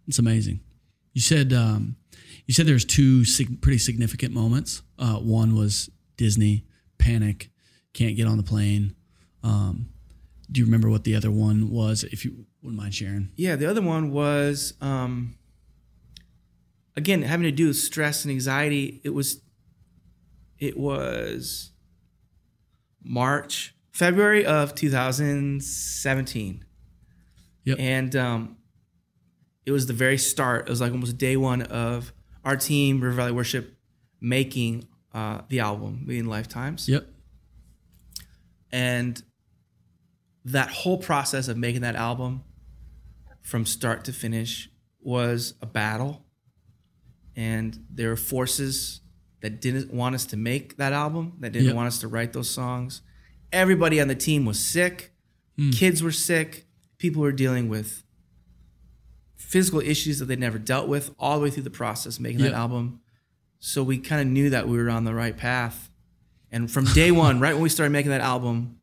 [0.07, 0.61] It's amazing.
[1.13, 1.95] You said um,
[2.47, 4.81] you said there's two sig- pretty significant moments.
[4.97, 6.65] Uh, one was Disney
[6.97, 7.51] panic,
[7.93, 8.95] can't get on the plane.
[9.43, 9.89] Um,
[10.51, 12.03] do you remember what the other one was?
[12.03, 13.29] If you wouldn't mind sharing.
[13.35, 15.35] Yeah, the other one was um,
[16.95, 19.01] again having to do with stress and anxiety.
[19.03, 19.41] It was
[20.59, 21.71] it was
[23.03, 26.65] March, February of 2017.
[27.65, 27.77] Yep.
[27.79, 28.57] And um,
[29.65, 30.67] it was the very start.
[30.67, 32.13] It was like almost day one of
[32.45, 33.75] our team, River Valley Worship,
[34.21, 36.87] making uh, the album, Million Lifetimes.
[36.87, 37.07] Yep.
[38.71, 39.21] And
[40.45, 42.43] that whole process of making that album
[43.43, 44.69] from start to finish
[44.99, 46.25] was a battle.
[47.35, 49.01] And there were forces
[49.41, 51.75] that didn't want us to make that album, that didn't Yep.
[51.75, 53.01] want us to write those songs.
[53.51, 55.13] Everybody on the team was sick.
[55.57, 55.69] Hmm.
[55.71, 56.65] Kids were sick.
[56.97, 58.03] People were dealing with
[59.35, 62.51] physical issues that they'd never dealt with all the way through the process making Yep.
[62.51, 63.01] that album.
[63.59, 65.89] So we kind of knew that we were on the right path.
[66.51, 68.77] And from day one, right when we started making that album,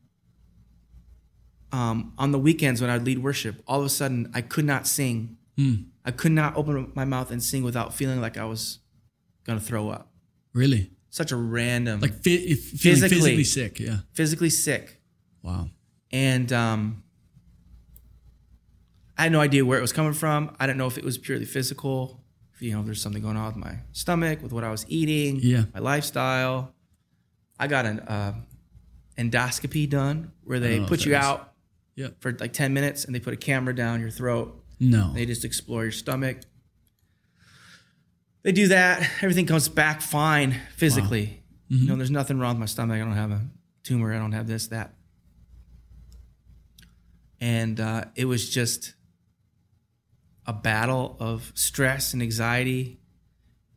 [1.73, 4.87] um, on the weekends when I'd lead worship, all of a sudden I could not
[4.87, 5.37] sing.
[6.07, 8.79] I could not open my mouth and sing without feeling like I was
[9.45, 10.11] gonna throw up.
[10.55, 10.91] Really?
[11.11, 13.09] Such a random, Like fi- Physically.
[13.19, 13.79] physically sick.
[13.79, 13.99] Yeah.
[14.15, 15.03] physically sick,
[15.43, 15.69] Wow.
[16.11, 17.03] and um,
[19.19, 20.57] I had no idea where it was coming from.
[20.59, 22.25] I didn't know if it was purely physical.
[22.55, 25.41] If, you know, there's something going on with my stomach, with what I was eating,
[25.43, 25.65] Yeah.
[25.75, 26.73] my lifestyle.
[27.59, 28.35] I got an uh,
[29.19, 31.50] endoscopy done where they put you out
[32.01, 32.21] Yep.
[32.21, 34.63] for like 10 minutes and they put a camera down your throat.
[34.81, 35.13] No.
[35.13, 36.39] They just explore your stomach.
[38.43, 39.03] They do that.
[39.23, 41.43] Everything comes back fine physically.
[41.71, 41.83] Mm-hmm.
[41.83, 42.97] You know, there's nothing wrong with my stomach.
[42.97, 43.43] I don't have a
[43.83, 44.15] tumor.
[44.15, 44.95] I don't have this, that.
[47.41, 48.95] And uh, it was just
[50.47, 53.01] a battle of stress and anxiety.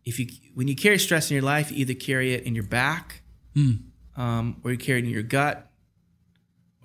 [0.06, 2.66] If you, when you carry stress in your life, you either carry it in your
[2.66, 3.22] back,
[3.54, 3.72] Hmm.
[4.18, 5.70] um, or you carry it in your gut,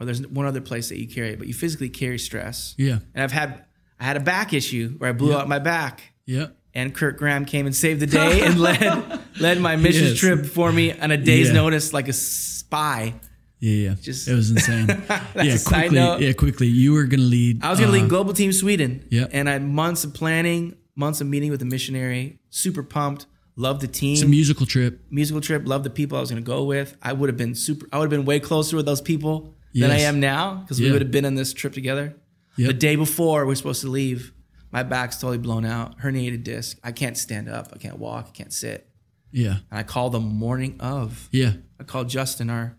[0.00, 1.38] or there's one other place that you carry it.
[1.38, 2.74] But you physically carry stress.
[2.78, 2.98] Yeah.
[3.14, 3.64] And I've had
[4.00, 6.48] I had a back issue where I blew out my back, Yeah.
[6.72, 10.18] and Kurt Graham came and saved the day and led led my mission Yes.
[10.18, 11.54] trip for me on a day's Yeah.
[11.54, 13.14] notice, like a spy.
[13.60, 13.72] Yeah.
[13.90, 13.94] Yeah.
[14.00, 14.86] Just- it was insane.
[15.08, 15.42] That's yeah.
[15.54, 15.98] a side Quickly.
[15.98, 16.20] note.
[16.20, 16.32] Yeah.
[16.32, 16.66] Quickly.
[16.68, 17.64] You were gonna lead.
[17.64, 19.26] I was going to uh, lead Global Team Sweden, yeah.
[19.32, 22.38] and I had months of planning, months of meeting with the missionary.
[22.50, 23.26] Super pumped.
[23.56, 24.12] Loved the team.
[24.12, 25.00] It's a musical trip.
[25.10, 25.66] musical trip.
[25.66, 26.96] Loved the people I was going to go with.
[27.02, 27.88] I would have been super.
[27.92, 30.90] I would have been way closer with those people than I am now because we
[30.90, 32.14] would have been on this trip together.
[32.56, 32.66] Yep.
[32.66, 34.32] The day before we are supposed to leave,
[34.72, 36.78] my back's totally blown out, herniated disc.
[36.82, 37.68] I can't stand up.
[37.72, 38.26] I can't walk.
[38.28, 38.88] I can't sit.
[39.30, 39.58] Yeah.
[39.70, 41.28] And I called the morning of.
[41.30, 41.52] Yeah.
[41.80, 42.76] I called Justin, our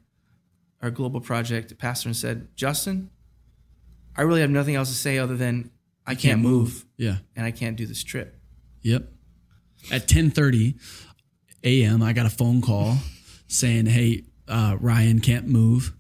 [0.82, 3.10] our global project pastor, and said, Justin,
[4.16, 5.72] I really have nothing else to say other than
[6.08, 7.18] I can't move Yeah.
[7.36, 8.40] and I can't do this trip.
[8.82, 9.08] Yep.
[9.92, 10.76] At 10:30
[11.64, 12.98] a.m., I got a phone call
[13.48, 15.94] saying, "Hey, uh, Ryan can't move."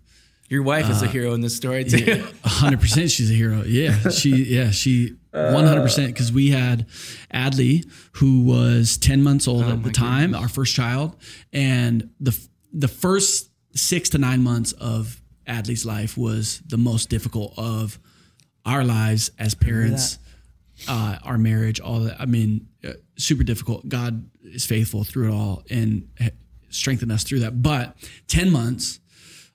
[0.49, 2.25] Your wife is a Uh, hero in this story too.
[2.43, 3.63] hundred percent, she's a hero.
[3.63, 6.07] Yeah, she, yeah, she, one hundred percent.
[6.13, 6.87] Because we had
[7.33, 11.15] Adley, who was ten months old at the time, our first child,
[11.53, 12.37] and the
[12.73, 17.99] the first six to nine months of Adley's life was the most difficult of
[18.65, 20.17] our lives as parents,
[20.87, 22.19] uh, our marriage, all that.
[22.19, 23.87] I mean, uh, super difficult.
[23.87, 26.29] God is faithful through it all and ha-
[26.69, 27.61] strengthened us through that.
[27.61, 27.95] But
[28.27, 28.99] ten months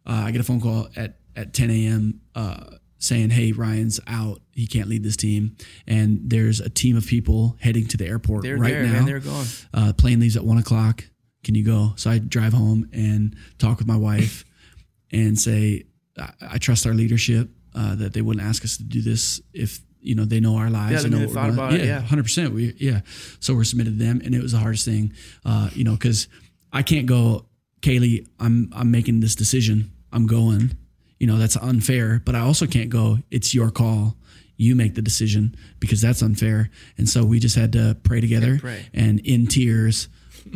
[0.07, 2.21] uh, I get a phone call at at 10 a.m.
[2.35, 2.65] Uh,
[2.99, 4.41] saying, "Hey, Ryan's out.
[4.53, 8.43] He can't lead this team." And there's a team of people heading to the airport
[8.43, 8.93] They're right there, now.
[8.93, 9.05] man.
[9.05, 9.47] They're going.
[9.73, 11.05] Uh, plane leaves at one o'clock.
[11.43, 11.93] Can you go?
[11.97, 14.45] So I drive home and talk with my wife
[15.13, 15.85] and say,
[16.19, 19.81] I, I trust our leadership uh, that they wouldn't ask us to do this if
[20.01, 21.03] you know they know our lives.
[21.03, 22.01] Yeah, they know what thought about it, yeah.
[22.01, 22.53] hundred percent.
[22.53, 23.01] We yeah.
[23.41, 25.13] So we're submitted to them, and it was the hardest thing,
[25.45, 26.29] uh, you know, because
[26.73, 27.47] I can't go,
[27.81, 28.27] Kaylee.
[28.39, 29.91] I'm I'm making this decision.
[30.15, 30.77] I'm going.
[31.19, 33.19] You know that's unfair, but I also can't go.
[33.31, 34.17] It's your call.
[34.57, 36.71] You make the decision because that's unfair.
[36.97, 38.87] And so we just had to pray together pray.
[38.95, 40.09] and in tears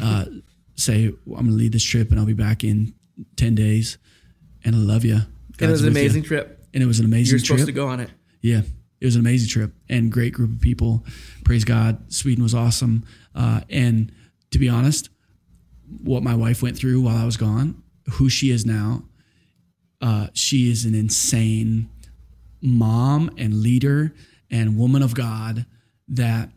[0.02, 0.26] uh,
[0.76, 2.94] say, "I'm going to lead this trip, and I'll be back in
[3.36, 3.98] ten days."
[4.64, 5.20] And I love you.
[5.58, 6.02] It was an with you.
[6.02, 6.64] amazing trip.
[6.74, 7.66] and it was an amazing You're supposed trip.
[7.68, 8.10] to go on it.
[8.42, 8.62] Yeah,
[9.00, 11.04] it was an amazing trip and great group of people.
[11.44, 12.12] Praise God.
[12.12, 13.04] Sweden was awesome.
[13.34, 14.12] Uh, and
[14.50, 15.08] to be honest,
[16.02, 17.82] what my wife went through while I was gone,
[18.12, 19.02] who she is now,
[20.00, 21.88] uh, she is an insane
[22.60, 24.14] mom and leader
[24.50, 25.66] and woman of God
[26.08, 26.50] that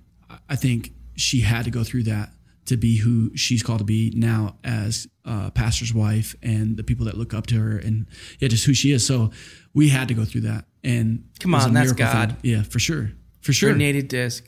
[0.50, 2.32] I think she had to go through that
[2.66, 7.06] to be who she's called to be now as a pastor's wife and the people
[7.06, 8.06] that look up to her and
[8.40, 9.06] yeah, just who she is.
[9.06, 9.32] So
[9.74, 10.66] we had to go through that.
[10.84, 12.38] And Come it was a on, that's God.
[12.42, 12.52] thing.
[12.52, 13.12] Yeah, for sure.
[13.42, 13.74] For sure.
[13.74, 14.46] Herniated disc.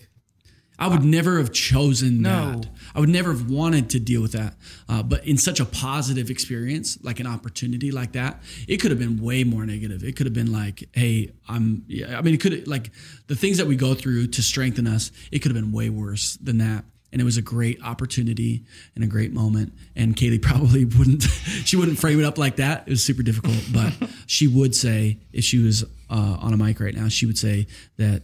[0.83, 2.59] I would never have chosen No.
[2.59, 2.69] that.
[2.93, 4.55] I would never have wanted to deal with that.
[4.89, 8.99] Uh, but in such a positive experience, like an opportunity like that, it could have
[8.99, 10.03] been way more negative.
[10.03, 12.91] It could have been like, hey, I'm, yeah, I mean, it could have, like,
[13.27, 16.35] the things that we go through to strengthen us, it could have been way worse
[16.43, 16.83] than that.
[17.13, 18.65] And it was a great opportunity
[18.95, 19.71] and a great moment.
[19.95, 21.23] And Kaylee probably wouldn't,
[21.63, 22.83] she wouldn't frame it up like that.
[22.87, 23.61] It was super difficult.
[23.71, 23.93] But
[24.27, 27.67] she would say, if she was uh, on a mic right now, she would say
[27.97, 28.23] that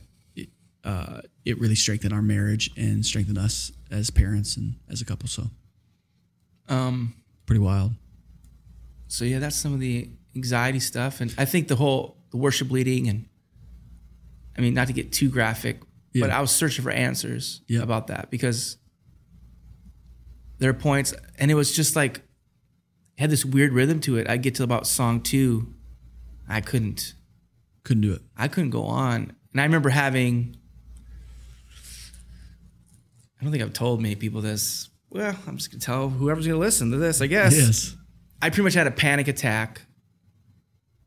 [0.83, 5.27] uh, it really strengthened our marriage and strengthened us as parents and as a couple.
[5.27, 5.49] So
[6.67, 7.13] Um,
[7.45, 7.93] pretty wild.
[9.07, 12.69] so yeah, that's some of the anxiety stuff, and I think the whole the worship
[12.71, 13.25] leading, and
[14.57, 15.81] I mean, not to get too graphic,
[16.13, 17.81] but I was searching for answers Yeah.
[17.81, 18.77] about that because
[20.59, 22.21] there are points, and it was just like
[23.17, 24.29] had this weird rhythm to it.
[24.29, 25.73] I get to about song two,
[26.47, 27.13] I couldn't,
[27.83, 28.21] Couldn't do it.
[28.37, 30.55] I couldn't go on, and I remember having.
[33.39, 34.89] I don't think I've told many people this.
[35.09, 37.55] Well, I'm just gonna tell whoever's gonna listen to this, I guess.
[37.55, 37.95] Yes.
[38.41, 39.81] I pretty much had a panic attack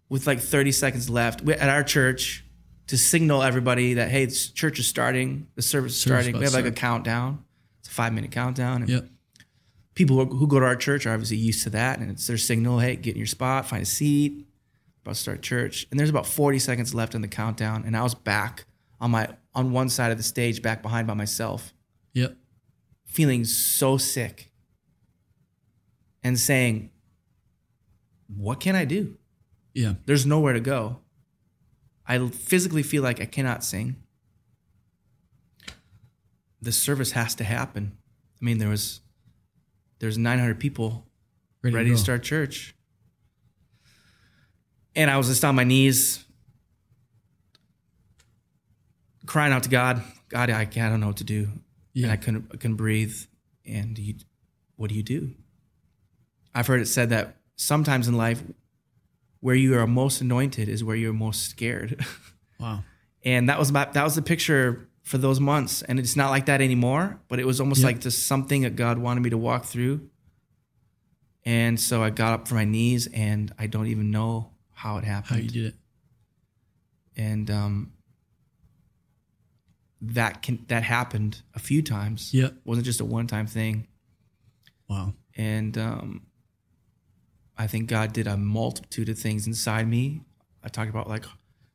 [0.09, 2.45] with like 30 seconds left at our church
[2.89, 6.39] to signal everybody that hey, this church is starting, the service is Service starting.
[6.39, 7.45] We have like a countdown.
[7.81, 8.83] It's a five minute countdown.
[8.83, 9.09] And Yep.
[9.95, 12.39] people who, who go to our church are obviously used to that, and it's their
[12.39, 12.79] signal.
[12.81, 14.47] Hey, get in your spot, find a seat.
[15.05, 18.03] About to start church, and there's about 40 seconds left on the countdown, and I
[18.05, 18.67] was back
[19.01, 21.75] on my on one side of the stage, back behind by myself,
[22.15, 22.37] Yep.
[23.05, 24.51] feeling so sick,
[26.23, 26.91] and saying,
[28.27, 29.17] "What can I do?"
[29.75, 29.95] Yeah.
[30.07, 30.99] There's nowhere to go.
[32.07, 33.97] I physically feel like I cannot sing.
[36.61, 37.97] The service has to happen.
[38.41, 39.01] I mean, there was
[39.99, 41.07] there's 900 people
[41.63, 42.75] Ready, ready to, to start church.
[44.97, 46.25] And I was just on my knees,
[49.27, 50.03] crying out to God.
[50.29, 51.49] God, I, I don't know what to do.
[51.93, 52.05] Yeah.
[52.05, 53.17] And I couldn't, I couldn't breathe.
[53.67, 54.15] And you,
[54.77, 55.35] what do you do?
[56.55, 58.43] I've heard it said that sometimes in life,
[59.41, 62.05] where you are most anointed is where you're most scared.
[62.61, 62.85] Wow.
[63.25, 65.83] and that was my, that was the picture for those months.
[65.83, 67.19] And it's not like that anymore.
[67.27, 70.09] But it was almost like just something that God wanted me to walk through.
[71.45, 75.05] And so I got up from my knees, and I don't even know how it
[75.05, 75.41] happened.
[75.41, 75.75] How you did it.
[77.17, 77.93] And um,
[80.05, 82.35] that can that happened a few times.
[82.35, 82.55] Yep.
[82.65, 83.87] wasn't just a one time thing.
[84.89, 85.15] Wow.
[85.37, 86.27] And um,
[87.57, 90.23] I think God did a multitude of things inside me.
[90.63, 91.25] I talked about like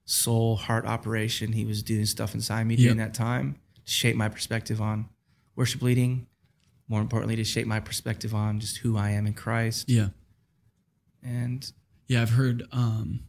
[0.05, 1.53] soul heart operation.
[1.53, 3.07] He was doing stuff inside me during Yep.
[3.07, 3.55] that time
[3.85, 5.07] to shape my perspective on
[5.55, 6.27] worship leading.
[6.89, 9.89] More importantly, to shape my perspective on just who I am in Christ.
[9.89, 10.09] Yeah.
[11.23, 11.69] And
[12.07, 12.63] Yeah, I've heard.
[12.71, 13.21] Um,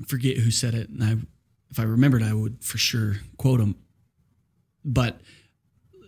[0.00, 1.16] I forget who said it, and I,
[1.74, 3.74] if I remembered, I would for sure quote them.
[4.84, 5.20] But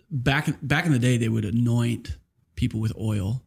[0.09, 2.15] back back in the day, they would anoint
[2.55, 3.43] people with oil,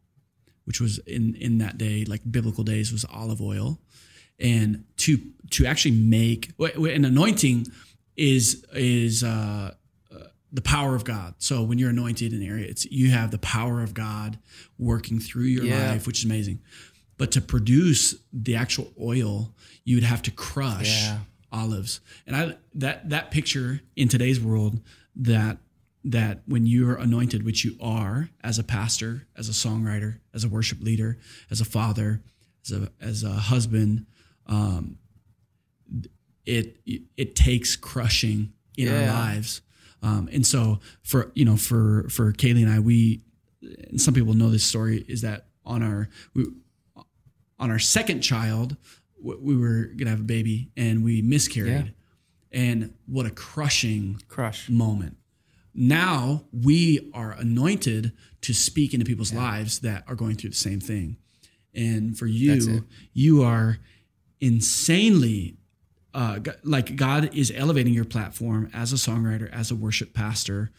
[0.66, 3.80] which was in in that day, like biblical days, was olive oil,
[4.38, 5.18] and to
[5.52, 7.68] to actually make an anointing
[8.18, 9.72] is is uh,
[10.14, 10.18] uh,
[10.52, 11.34] the power of God.
[11.38, 14.38] So when you're anointed in an area, it's you have the power of God
[14.78, 15.92] working through your Yeah.
[15.92, 16.60] life, which is amazing.
[17.16, 19.54] But to produce the actual oil,
[19.84, 21.20] you would have to crush Yeah.
[21.52, 22.00] Olives.
[22.26, 24.80] And I that that picture in today's world
[25.16, 25.58] that
[26.04, 30.44] that when you are anointed, which you are as a pastor, as a songwriter, as
[30.44, 31.18] a worship leader,
[31.50, 32.22] as a father,
[32.64, 34.06] as a as a husband,
[34.46, 34.98] um,
[36.46, 36.78] it
[37.16, 39.60] it takes crushing in our lives.
[40.02, 43.22] Um, and so for you know for for Kaylee and I, we
[43.62, 46.46] and some people know this story is that on our we,
[47.58, 48.76] on our second child,
[49.22, 51.94] we were gonna have a baby and we miscarried,
[52.52, 54.68] and what a crushing crush.
[54.68, 55.16] moment.
[55.74, 58.12] Now we are anointed
[58.42, 61.16] to speak into people's lives that are going through the same thing.
[61.74, 63.78] And for you, you are
[64.40, 65.56] insanely
[66.12, 70.70] uh, like God is elevating your platform as a songwriter, as a worship pastor,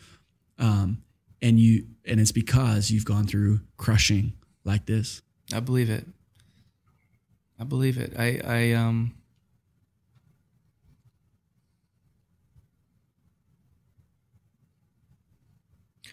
[0.59, 1.03] um,
[1.41, 4.33] and you and it's because you've gone through crushing
[4.65, 5.21] like this.
[5.53, 6.05] I believe it.
[7.62, 8.14] I believe it.
[8.18, 9.14] I I um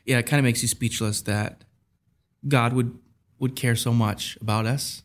[0.05, 1.65] Yeah, it kind of makes you speechless that
[2.47, 2.99] God would
[3.39, 5.03] would care so much about us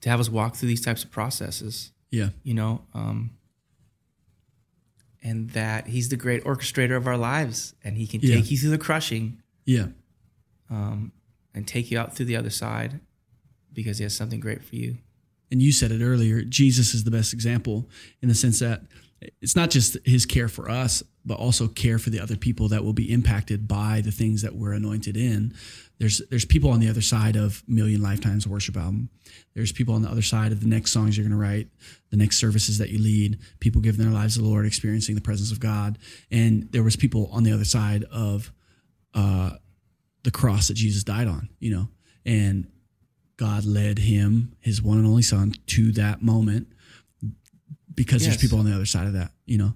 [0.00, 3.30] to have us walk through these types of processes, Yeah, you know, um
[5.22, 8.34] and that he's the great orchestrator of our lives and he can Yeah.
[8.36, 9.86] take you through the crushing yeah,
[10.68, 11.12] um,
[11.54, 13.00] and take you out through the other side
[13.72, 14.98] because he has something great for you.
[15.54, 17.88] And you said it earlier jesus is the best example
[18.20, 18.82] in the sense that
[19.40, 22.84] it's not just his care for us but also care for the other people that
[22.84, 25.54] will be impacted by the things that we're anointed in.
[25.98, 29.08] There's there's people on the other side of million lifetimes worship album.
[29.54, 31.68] There's people on the other side of the next songs you're going to write
[32.10, 35.20] the next services that you lead people giving their lives to the lord experiencing the
[35.20, 35.98] presence of god.
[36.30, 38.52] And there was people on the other side of
[39.14, 39.50] uh,
[40.24, 41.88] the cross that jesus died on you know?
[42.26, 42.66] And
[43.36, 46.68] God led him, his one and only son, to that moment
[47.94, 49.74] because there's people on the other side of that, you know.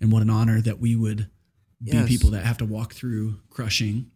[0.00, 1.28] And what an honor that we would
[1.82, 2.08] be Yes.
[2.08, 4.10] people that have to walk through crushing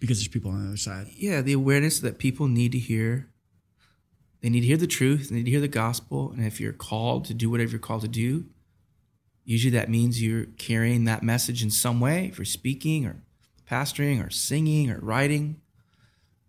[0.00, 1.08] because there's people on the other side.
[1.16, 3.30] Yeah, the awareness that people need to hear.
[4.40, 5.30] They need to hear the truth.
[5.30, 6.30] They need to hear the gospel.
[6.30, 8.46] And if you're called to do whatever you're called to do,
[9.44, 12.26] usually that means you're carrying that message in some way.
[12.26, 13.22] If you're speaking or
[13.68, 15.60] pastoring or singing or writing,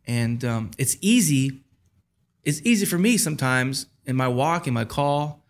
[0.10, 1.62] and um, it's easy.
[2.43, 5.45] It's easy for me sometimes in my walk, in my call,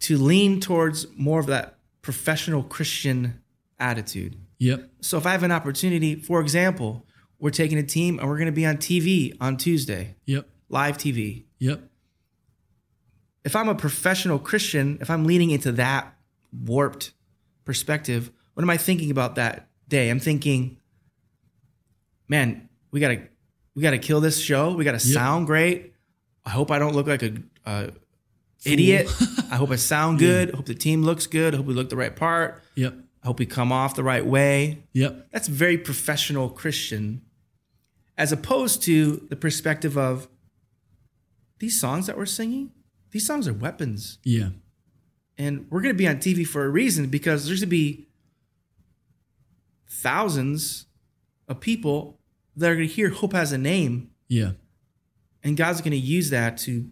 [0.00, 3.40] to lean towards more of that professional Christian
[3.78, 4.34] attitude.
[4.58, 4.90] Yep.
[5.00, 7.06] So if I have an opportunity, for example,
[7.38, 10.48] we're taking a team and we're going to be on TV on Tuesday, Yep.
[10.68, 11.44] live TV.
[11.60, 11.80] Yep.
[13.44, 16.12] If I'm a professional Christian, if I'm leaning into that
[16.52, 17.12] warped
[17.64, 20.10] perspective, what am I thinking about that day?
[20.10, 20.78] I'm thinking,
[22.28, 23.20] man, we got to
[23.78, 24.74] we got to kill this show.
[24.74, 25.14] We got to Yep.
[25.14, 25.92] sound great.
[26.44, 27.90] I hope I don't look like a, a
[28.64, 29.08] idiot.
[29.52, 30.50] I hope I sound good.
[30.52, 31.54] I hope the team looks good.
[31.54, 32.60] I hope we look the right part.
[32.74, 32.94] Yep.
[33.22, 34.82] I hope we come off the right way.
[34.94, 35.28] Yep.
[35.30, 37.22] that's very professional Christian,
[38.16, 40.26] as opposed to the perspective of
[41.60, 42.72] these songs that we're singing.
[43.12, 44.48] These songs are weapons, Yeah.
[45.36, 48.08] and we're going to be on TV for a reason because there's going to be
[49.88, 50.86] thousands
[51.48, 52.17] of people
[52.58, 54.52] that are going to hear "Hope Has a Name," Yeah.
[55.42, 56.90] and God's going to use that to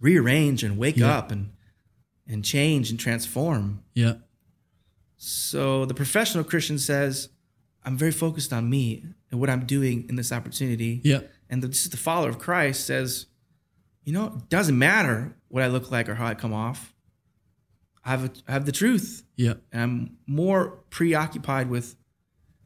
[0.00, 1.16] rearrange and wake Yeah.
[1.18, 1.50] up and
[2.26, 3.82] and change and transform.
[3.92, 4.14] Yeah.
[5.16, 7.28] So the professional Christian says,
[7.82, 11.00] I'm very focused on me and what I'm doing in this opportunity.
[11.02, 11.22] Yeah.
[11.48, 13.26] And the, just the follower of Christ says,
[14.04, 16.94] you know, it doesn't matter what I look like or how I come off.
[18.04, 19.24] I have, a, I have the truth.
[19.34, 19.54] Yeah.
[19.72, 21.96] And I'm more preoccupied with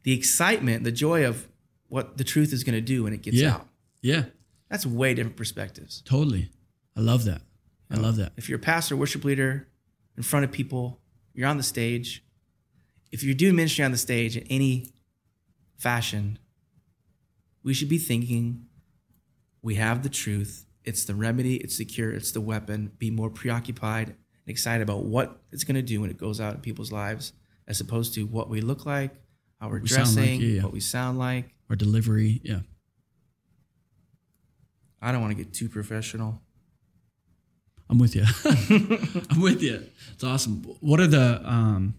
[0.05, 1.47] the excitement, the joy of
[1.89, 3.55] what the truth is going to do when it gets Yeah.
[3.55, 3.67] out.
[4.01, 4.25] Yeah.
[4.69, 6.01] That's way different perspectives.
[6.05, 6.49] Totally.
[6.95, 7.41] I love that.
[7.89, 8.31] I love that.
[8.37, 9.67] If you're a pastor, worship leader,
[10.17, 11.01] in front of people,
[11.33, 12.23] you're on the stage.
[13.11, 14.89] If you're doing ministry on the stage in any
[15.77, 16.39] fashion,
[17.63, 18.65] we should be thinking
[19.61, 20.65] we have the truth.
[20.83, 22.91] It's the remedy, it's the cure, it's the weapon.
[22.97, 26.55] Be more preoccupied and excited about what it's going to do when it goes out
[26.55, 27.33] in people's lives,
[27.67, 29.15] as opposed to what we look like,
[29.59, 30.63] how we're We sound like, dressing, yeah, yeah.
[30.63, 31.53] what we sound like.
[31.69, 32.41] Our delivery.
[32.43, 32.59] Yeah.
[35.01, 36.41] I don't want to get too professional.
[37.89, 38.25] I'm with you.
[39.29, 39.83] I'm with you.
[40.13, 40.63] It's awesome.
[40.79, 41.95] What are the um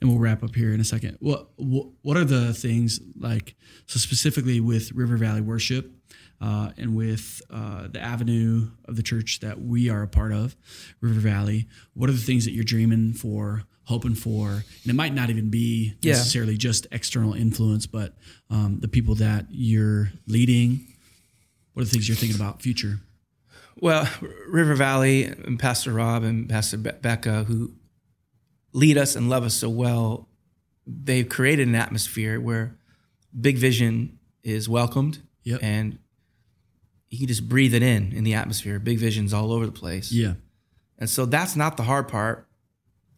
[0.00, 1.16] and we'll wrap up here in a second.
[1.20, 3.54] What what, what are the things like
[3.86, 5.90] so specifically with River Valley Worship
[6.40, 10.56] uh, and with uh, the avenue of the church that we are a part of,
[11.00, 11.66] River Valley?
[11.94, 14.48] What are the things that you're dreaming for, hoping for?
[14.50, 16.12] And it might not even be Yeah.
[16.12, 18.16] necessarily just external influence, but
[18.50, 20.86] um, the people that you're leading.
[21.72, 23.00] What are the things you're thinking about future?
[23.78, 24.08] Well,
[24.48, 27.74] River Valley and Pastor Rob and Pastor Be- Becca, who
[28.72, 30.28] lead us and love us so well,
[30.86, 32.76] they've created an atmosphere where
[33.38, 35.60] big vision is welcomed Yep.
[35.62, 35.98] and
[37.10, 38.78] you can just breathe it in in the atmosphere.
[38.78, 40.10] Big vision's all over the place.
[40.10, 40.34] Yeah.
[40.98, 42.48] And so that's not the hard part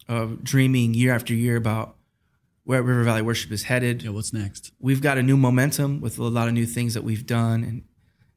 [0.09, 1.97] of dreaming year after year about
[2.65, 4.11] where River Valley Worship is headed Yeah.
[4.11, 4.73] What's next?
[4.79, 7.83] we've got a new momentum with a lot of new things that we've done and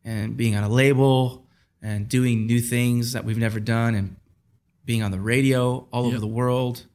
[0.03, 1.45] and being on a label
[1.81, 4.15] and doing new things that we've never done and
[4.85, 6.85] being on the radio all over the world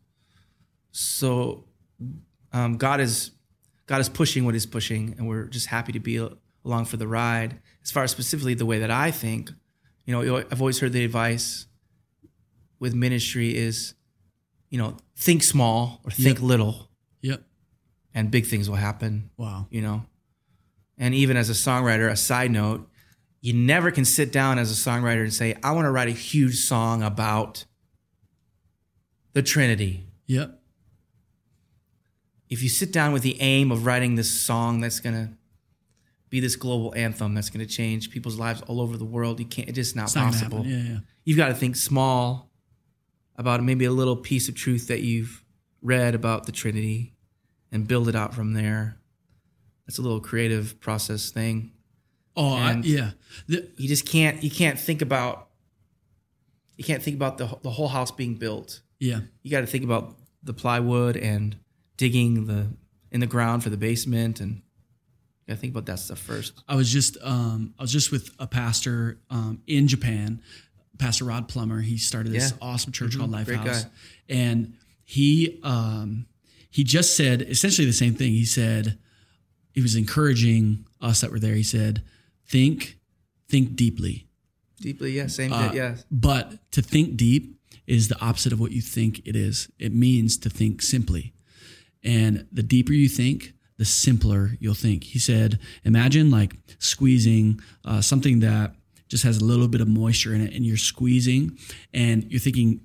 [0.93, 1.65] so
[2.53, 3.31] um, god is
[3.87, 6.17] god is pushing what he's pushing and we're just happy to be
[6.65, 9.51] along for the ride as far as specifically the way that i think
[10.05, 11.67] you know i've always heard the advice
[12.79, 13.95] with ministry is
[14.71, 16.47] you know think small or think Yep.
[16.47, 16.91] little
[17.23, 17.43] Yep.
[18.15, 19.67] and big things will happen Wow.
[19.71, 20.05] you know
[20.99, 22.89] and even as a songwriter a side note
[23.41, 26.13] you never can sit down as a songwriter and say i want to write a
[26.13, 27.65] huge song about
[29.33, 30.59] the trinity Yep.
[32.49, 35.33] if you sit down with the aim of writing this song that's going to
[36.29, 39.47] be this global anthem that's going to change people's lives all over the world you
[39.47, 40.65] can't it's just not It's possible.
[40.67, 40.77] Yeah.
[40.83, 40.99] Yeah.
[41.25, 42.51] you've got to think small
[43.39, 45.45] about maybe a little piece of truth that you've
[45.83, 47.15] read about the Trinity
[47.73, 48.97] and build it out from there.
[49.87, 51.73] That's a little creative process thing.
[52.37, 53.13] Oh, I, yeah.
[53.47, 55.49] The- You just can't you can't think about
[56.77, 58.81] you can't think about the the whole house being built.
[58.99, 59.21] yeah.
[59.43, 61.57] You got to think about the plywood and
[61.97, 62.69] digging the
[63.11, 64.63] in the ground for the basement and
[65.49, 66.53] I think about that stuff first.
[66.69, 70.43] I was just um, I was just with a pastor um, in Japan,
[70.99, 71.81] Pastor Rod Plummer.
[71.81, 72.59] He started this Yeah.
[72.61, 73.45] awesome church called Mhm.
[73.45, 73.87] Great Lifehouse,
[74.29, 74.75] and
[75.05, 76.27] he um,
[76.71, 78.33] he just said essentially the same thing.
[78.33, 78.99] He said
[79.73, 81.55] he was encouraging us that were there.
[81.55, 82.03] He said,
[82.47, 82.99] "Think,
[83.49, 84.27] think deeply."
[84.81, 85.97] Deeply, yeah, same Uh, yeah.
[86.11, 89.69] But to think deep, is the opposite of what you think it is.
[89.79, 91.33] It means to think simply.
[92.03, 95.05] And the deeper you think, the simpler you'll think.
[95.05, 98.75] He said, imagine like squeezing uh, something that
[99.09, 101.59] just has a little bit of moisture in it and you're squeezing
[101.93, 102.81] and you're thinking,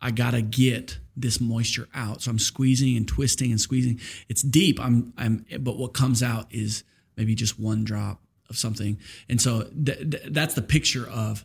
[0.00, 2.22] I gotta get this moisture out.
[2.22, 4.00] So I'm squeezing and twisting and squeezing.
[4.28, 4.78] It's deep.
[4.80, 6.84] I'm, I'm, but what comes out is
[7.16, 8.98] maybe just one drop of something.
[9.28, 11.44] And so th- th- that's the picture of,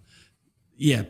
[0.75, 1.03] yeah,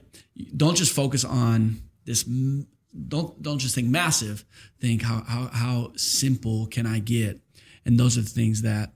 [0.56, 2.24] don't just focus on this.
[2.24, 4.44] Don't don't just think massive.
[4.82, 7.40] Think how how how simple can I get?
[7.86, 8.92] And those are the things that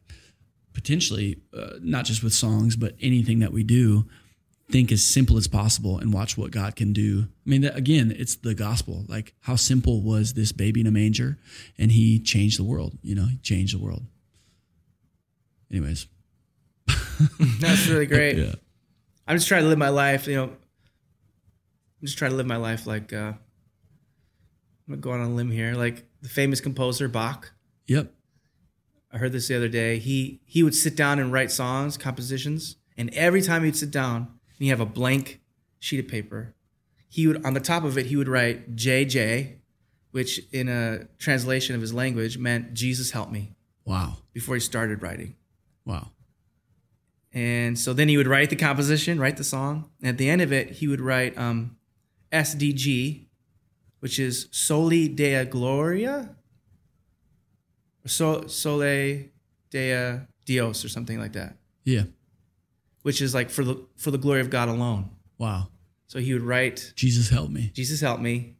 [0.75, 4.05] potentially, uh, not just with songs, but anything that we do,
[4.69, 7.27] think as simple as possible and watch what God can do.
[7.45, 9.05] I mean, again, it's the gospel.
[9.07, 11.37] Like, how simple was this baby in a manger?
[11.77, 12.97] And he changed the world.
[13.01, 14.03] You know, he changed the world.
[15.71, 16.07] Anyways,
[17.59, 18.37] that's really great.
[18.37, 18.55] yeah.
[19.27, 20.27] I'm just trying to live my life.
[20.27, 23.11] You know, I'm just trying to live my life like.
[23.13, 23.33] Uh,
[24.87, 27.51] I'm gonna go on a limb here, like the famous composer Bach.
[27.87, 28.13] Yep.
[29.15, 29.97] I heard this the other day.
[29.97, 34.17] He he would sit down and write songs, compositions, and every time he'd sit down
[34.17, 35.39] and he have a blank
[35.79, 36.53] sheet of paper,
[37.07, 39.53] he would on the top of it he would write JJ,
[40.11, 43.53] which in a translation of his language meant Jesus help me.
[43.85, 44.17] Wow.
[44.33, 45.35] Before he started writing.
[45.85, 46.09] Wow.
[47.31, 50.41] And so then he would write the composition, write the song, and at the end
[50.41, 51.77] of it he would write um,
[52.33, 53.27] SDG,
[54.01, 56.35] which is Soli Deo Gloria,
[58.05, 59.23] so, Sole
[59.71, 61.57] Dea Dios, or something like that.
[61.83, 62.03] Yeah.
[63.03, 65.09] Which is like for the for the glory of God alone.
[65.37, 65.69] Wow.
[66.07, 68.55] So he would write Jesus help me Jesus help me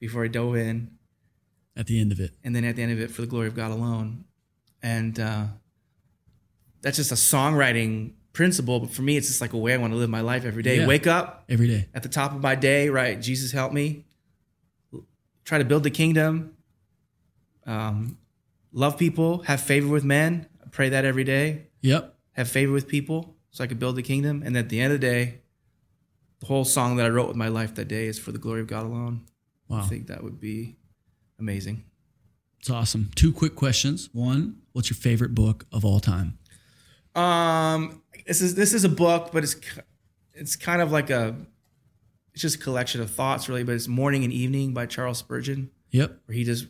[0.00, 0.90] before I dove in,
[1.76, 2.32] at the end of it.
[2.44, 4.24] and then at the end of it for the glory of God alone,
[4.82, 5.44] and uh,
[6.82, 8.80] that's just a songwriting principle.
[8.80, 10.62] But for me, it's just like a way I want to live my life every
[10.62, 10.78] day.
[10.80, 10.86] Yeah.
[10.86, 11.88] Wake up, Every day.
[11.94, 13.20] at the top of my day, right?
[13.20, 14.04] Jesus help me.
[15.44, 16.54] Try to build the kingdom.
[17.66, 18.18] Um,
[18.76, 19.38] love people.
[19.44, 20.46] Have favor with men.
[20.64, 21.66] I pray that every day.
[21.80, 22.14] Yep.
[22.32, 24.42] Have favor with people so I could build the kingdom.
[24.44, 25.40] And at the end of the day,
[26.40, 28.60] the whole song that I wrote with my life that day is for the glory
[28.60, 29.24] of God alone.
[29.68, 29.78] Wow.
[29.78, 30.76] I think that would be
[31.40, 31.84] amazing.
[32.60, 33.10] It's awesome.
[33.14, 34.10] Two quick questions.
[34.12, 36.38] One, what's your favorite book of all time?
[37.14, 39.56] Um, this is this is a book, but it's
[40.34, 41.34] it's kind of like a
[42.34, 43.64] it's just a collection of thoughts, really.
[43.64, 45.70] But it's Morning and Evening by Charles Spurgeon.
[45.92, 46.20] Yep.
[46.26, 46.66] where he just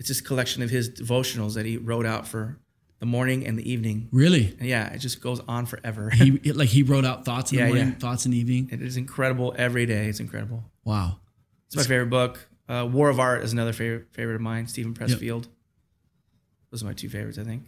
[0.00, 2.58] it's just a collection of his devotionals that he wrote out for
[2.98, 4.08] the morning and the evening.
[4.10, 4.56] Really?
[4.58, 6.10] And yeah, it just goes on forever.
[6.10, 7.98] He like he wrote out thoughts in Yeah, the morning, yeah.
[7.98, 8.68] thoughts in the evening.
[8.72, 10.06] it is incredible every day.
[10.06, 10.64] It's incredible.
[10.84, 11.20] Wow.
[11.68, 12.48] It's my favorite book.
[12.68, 14.66] Uh, War of Art is another favorite favorite of mine.
[14.66, 15.46] Steven Pressfield.
[16.70, 17.64] Those are my two favorites, I think.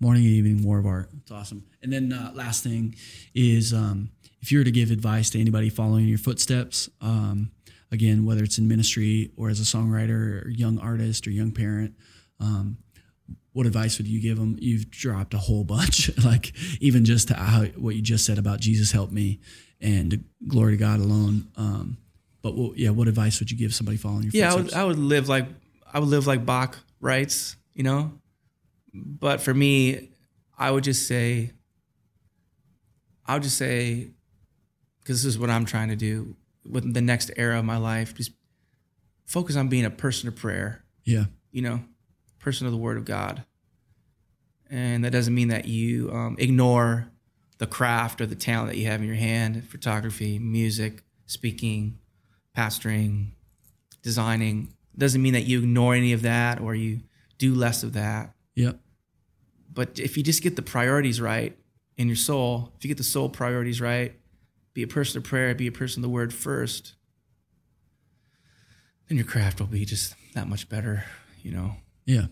[0.00, 1.10] Morning and evening, War of Art.
[1.22, 1.64] It's awesome.
[1.82, 2.94] And then uh, last thing
[3.34, 4.10] is um,
[4.40, 7.50] if you were to give advice to anybody following your footsteps, um,
[7.92, 11.94] again, whether it's in ministry or as a songwriter or young artist or young parent,
[12.40, 12.78] um,
[13.52, 14.56] what advice would you give them?
[14.58, 18.60] You've dropped a whole bunch, like even just to how, what you just said about
[18.60, 19.40] Jesus help me
[19.80, 21.48] and glory to God alone.
[21.56, 21.98] Um,
[22.40, 24.74] but what, yeah, what advice would you give somebody following your Yeah, I footsteps?
[24.74, 25.46] would, I would live like
[25.92, 28.12] I would live like Bach writes, you know.
[28.94, 30.08] But for me,
[30.58, 31.50] I would just say,
[33.26, 34.08] I would just say,
[35.00, 38.14] because this is what I'm trying to do with the next era of my life,
[38.14, 38.32] just
[39.26, 41.80] focus on being a person of prayer, yeah, you know,
[42.38, 43.44] person of the Word of God.
[44.70, 47.10] And that doesn't mean that you um, ignore
[47.58, 51.98] the craft or the talent that you have in your hand photography, music, speaking,
[52.56, 53.32] pastoring,
[54.02, 54.72] designing.
[54.96, 57.00] Doesn't mean that you ignore any of that or you
[57.38, 58.34] do less of that.
[58.54, 58.78] yep,
[59.72, 61.56] But if you just get the priorities right
[61.96, 64.14] in your soul, if you get the soul priorities right,
[64.74, 66.94] be a person of prayer, be a person of the word first,
[69.08, 71.04] then your craft will be just that much better,
[71.42, 71.76] you know.
[72.04, 72.26] yeah.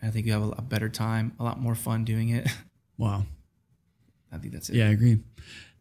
[0.00, 2.48] I think you have a, a better time, a lot more fun doing it.
[2.98, 3.26] Wow.
[4.32, 4.74] I think that's it.
[4.74, 5.20] Yeah, I agree.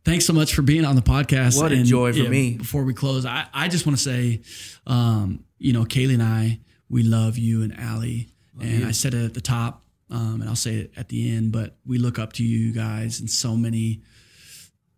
[0.05, 1.59] Thanks so much for being on the podcast.
[1.59, 2.53] What a joy for me.
[2.57, 4.41] Before we close, I, I just want to say,
[4.85, 6.59] um, you know, Kaylee and I,
[6.89, 8.29] we love you and Allie.
[8.61, 11.51] and I said it at the top, um, and I'll say it at the end,
[11.51, 14.03] but we look up to you guys in so many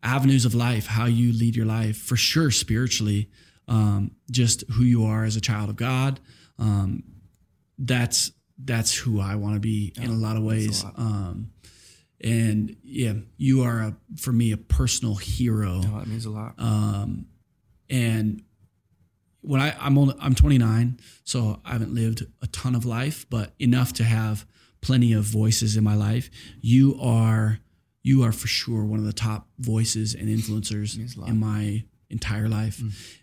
[0.04, 3.30] avenues of life, how you lead your life, for sure, spiritually,
[3.68, 6.20] um, just who you are as a child of God.
[6.58, 7.04] Um,
[7.78, 8.32] that's
[8.62, 10.84] that's who I want to be in a lot of ways.
[10.84, 10.98] lot.
[10.98, 11.52] Um,
[12.22, 15.82] and yeah, you are a, for me a personal hero.
[15.86, 16.56] Oh, that means a lot.
[17.90, 18.44] And
[19.42, 23.54] when I I'm only I'm 29, so I haven't lived a ton of life, but
[23.60, 24.46] enough to have
[24.82, 26.30] plenty of voices in my life.
[26.62, 27.60] You are
[28.10, 31.30] you are for sure one of the top voices and influencers Means a lot.
[31.30, 32.78] in my entire life.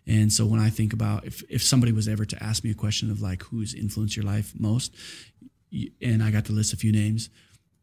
[0.06, 2.74] And so when I think about if, if somebody was ever to ask me a
[2.84, 4.88] question of like who's influenced your life most,
[6.00, 7.28] and I got to list a few names,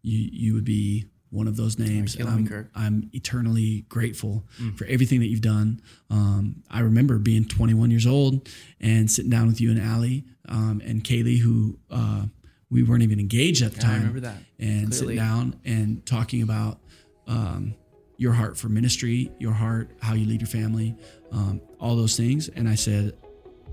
[0.01, 2.15] you you would be one of those names.
[2.15, 4.43] And I'm, I'm eternally grateful
[4.77, 5.81] for everything that you've done.
[6.11, 8.47] Um, I remember being 21 years old
[8.79, 12.25] and sitting down with you and Allie um, and Kaylee, who uh,
[12.69, 13.97] we weren't even engaged at the I time.
[13.99, 14.91] remember that, And clearly.
[14.91, 16.77] sitting down and talking about
[17.27, 17.75] um,
[18.17, 20.95] your heart for ministry, your heart, how you lead your family,
[21.31, 22.47] um, all those things.
[22.49, 23.13] And I said,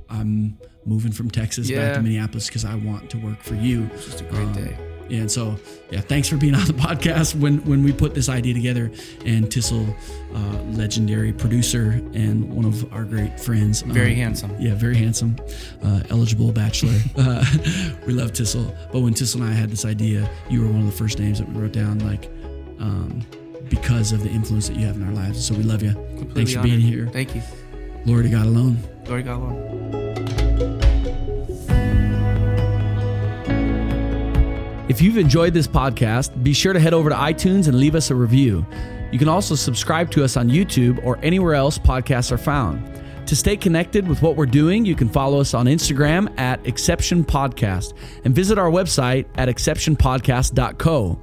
[0.08, 3.88] I'm moving from Texas back to Minneapolis because I want to work for you.
[3.94, 4.76] It's just a great Um, day.
[5.10, 5.56] And so,
[5.90, 8.92] yeah, thanks for being on the podcast when when we put this idea together.
[9.26, 9.92] And Tyssul,
[10.34, 14.54] uh, legendary producer and one of our great friends, Very um, handsome.
[14.60, 15.34] yeah, very handsome,
[15.82, 16.96] uh, eligible bachelor.
[17.16, 17.44] uh,
[18.06, 18.72] we love Tyssul.
[18.92, 21.40] But when Tyssul and I had this idea, you were one of the first names
[21.40, 22.26] that we wrote down, like
[22.78, 23.20] um,
[23.70, 25.46] because of the influence that you have in our lives.
[25.46, 25.92] So we love you.
[25.92, 26.70] Completely Thanks for honored.
[26.70, 27.06] being here.
[27.08, 27.42] Thank you.
[28.04, 28.78] Glory to God alone.
[29.04, 30.80] Glory to God alone.
[34.88, 38.10] If you've enjoyed this podcast, be sure to head over to iTunes and leave us
[38.10, 38.66] a review.
[39.12, 42.84] You can also subscribe to us on YouTube or anywhere else podcasts are found.
[43.30, 47.22] To stay connected with what we're doing, you can follow us on Instagram at Exception
[47.22, 47.92] Podcast
[48.24, 51.16] and visit our website at exceptionpodcast.co.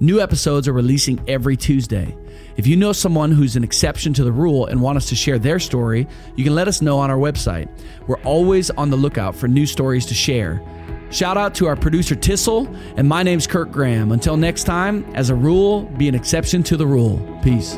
[0.00, 2.16] New episodes are releasing every Tuesday.
[2.56, 5.38] If you know someone who's an exception to the rule and want us to share
[5.38, 7.68] their story, you can let us know on our website.
[8.06, 10.62] We're always on the lookout for new stories to share.
[11.10, 14.12] Shout out to our producer Tyssul, and my name's Kirk Graham.
[14.12, 17.18] Until next time, as a rule, be an exception to the rule.
[17.42, 17.76] Peace.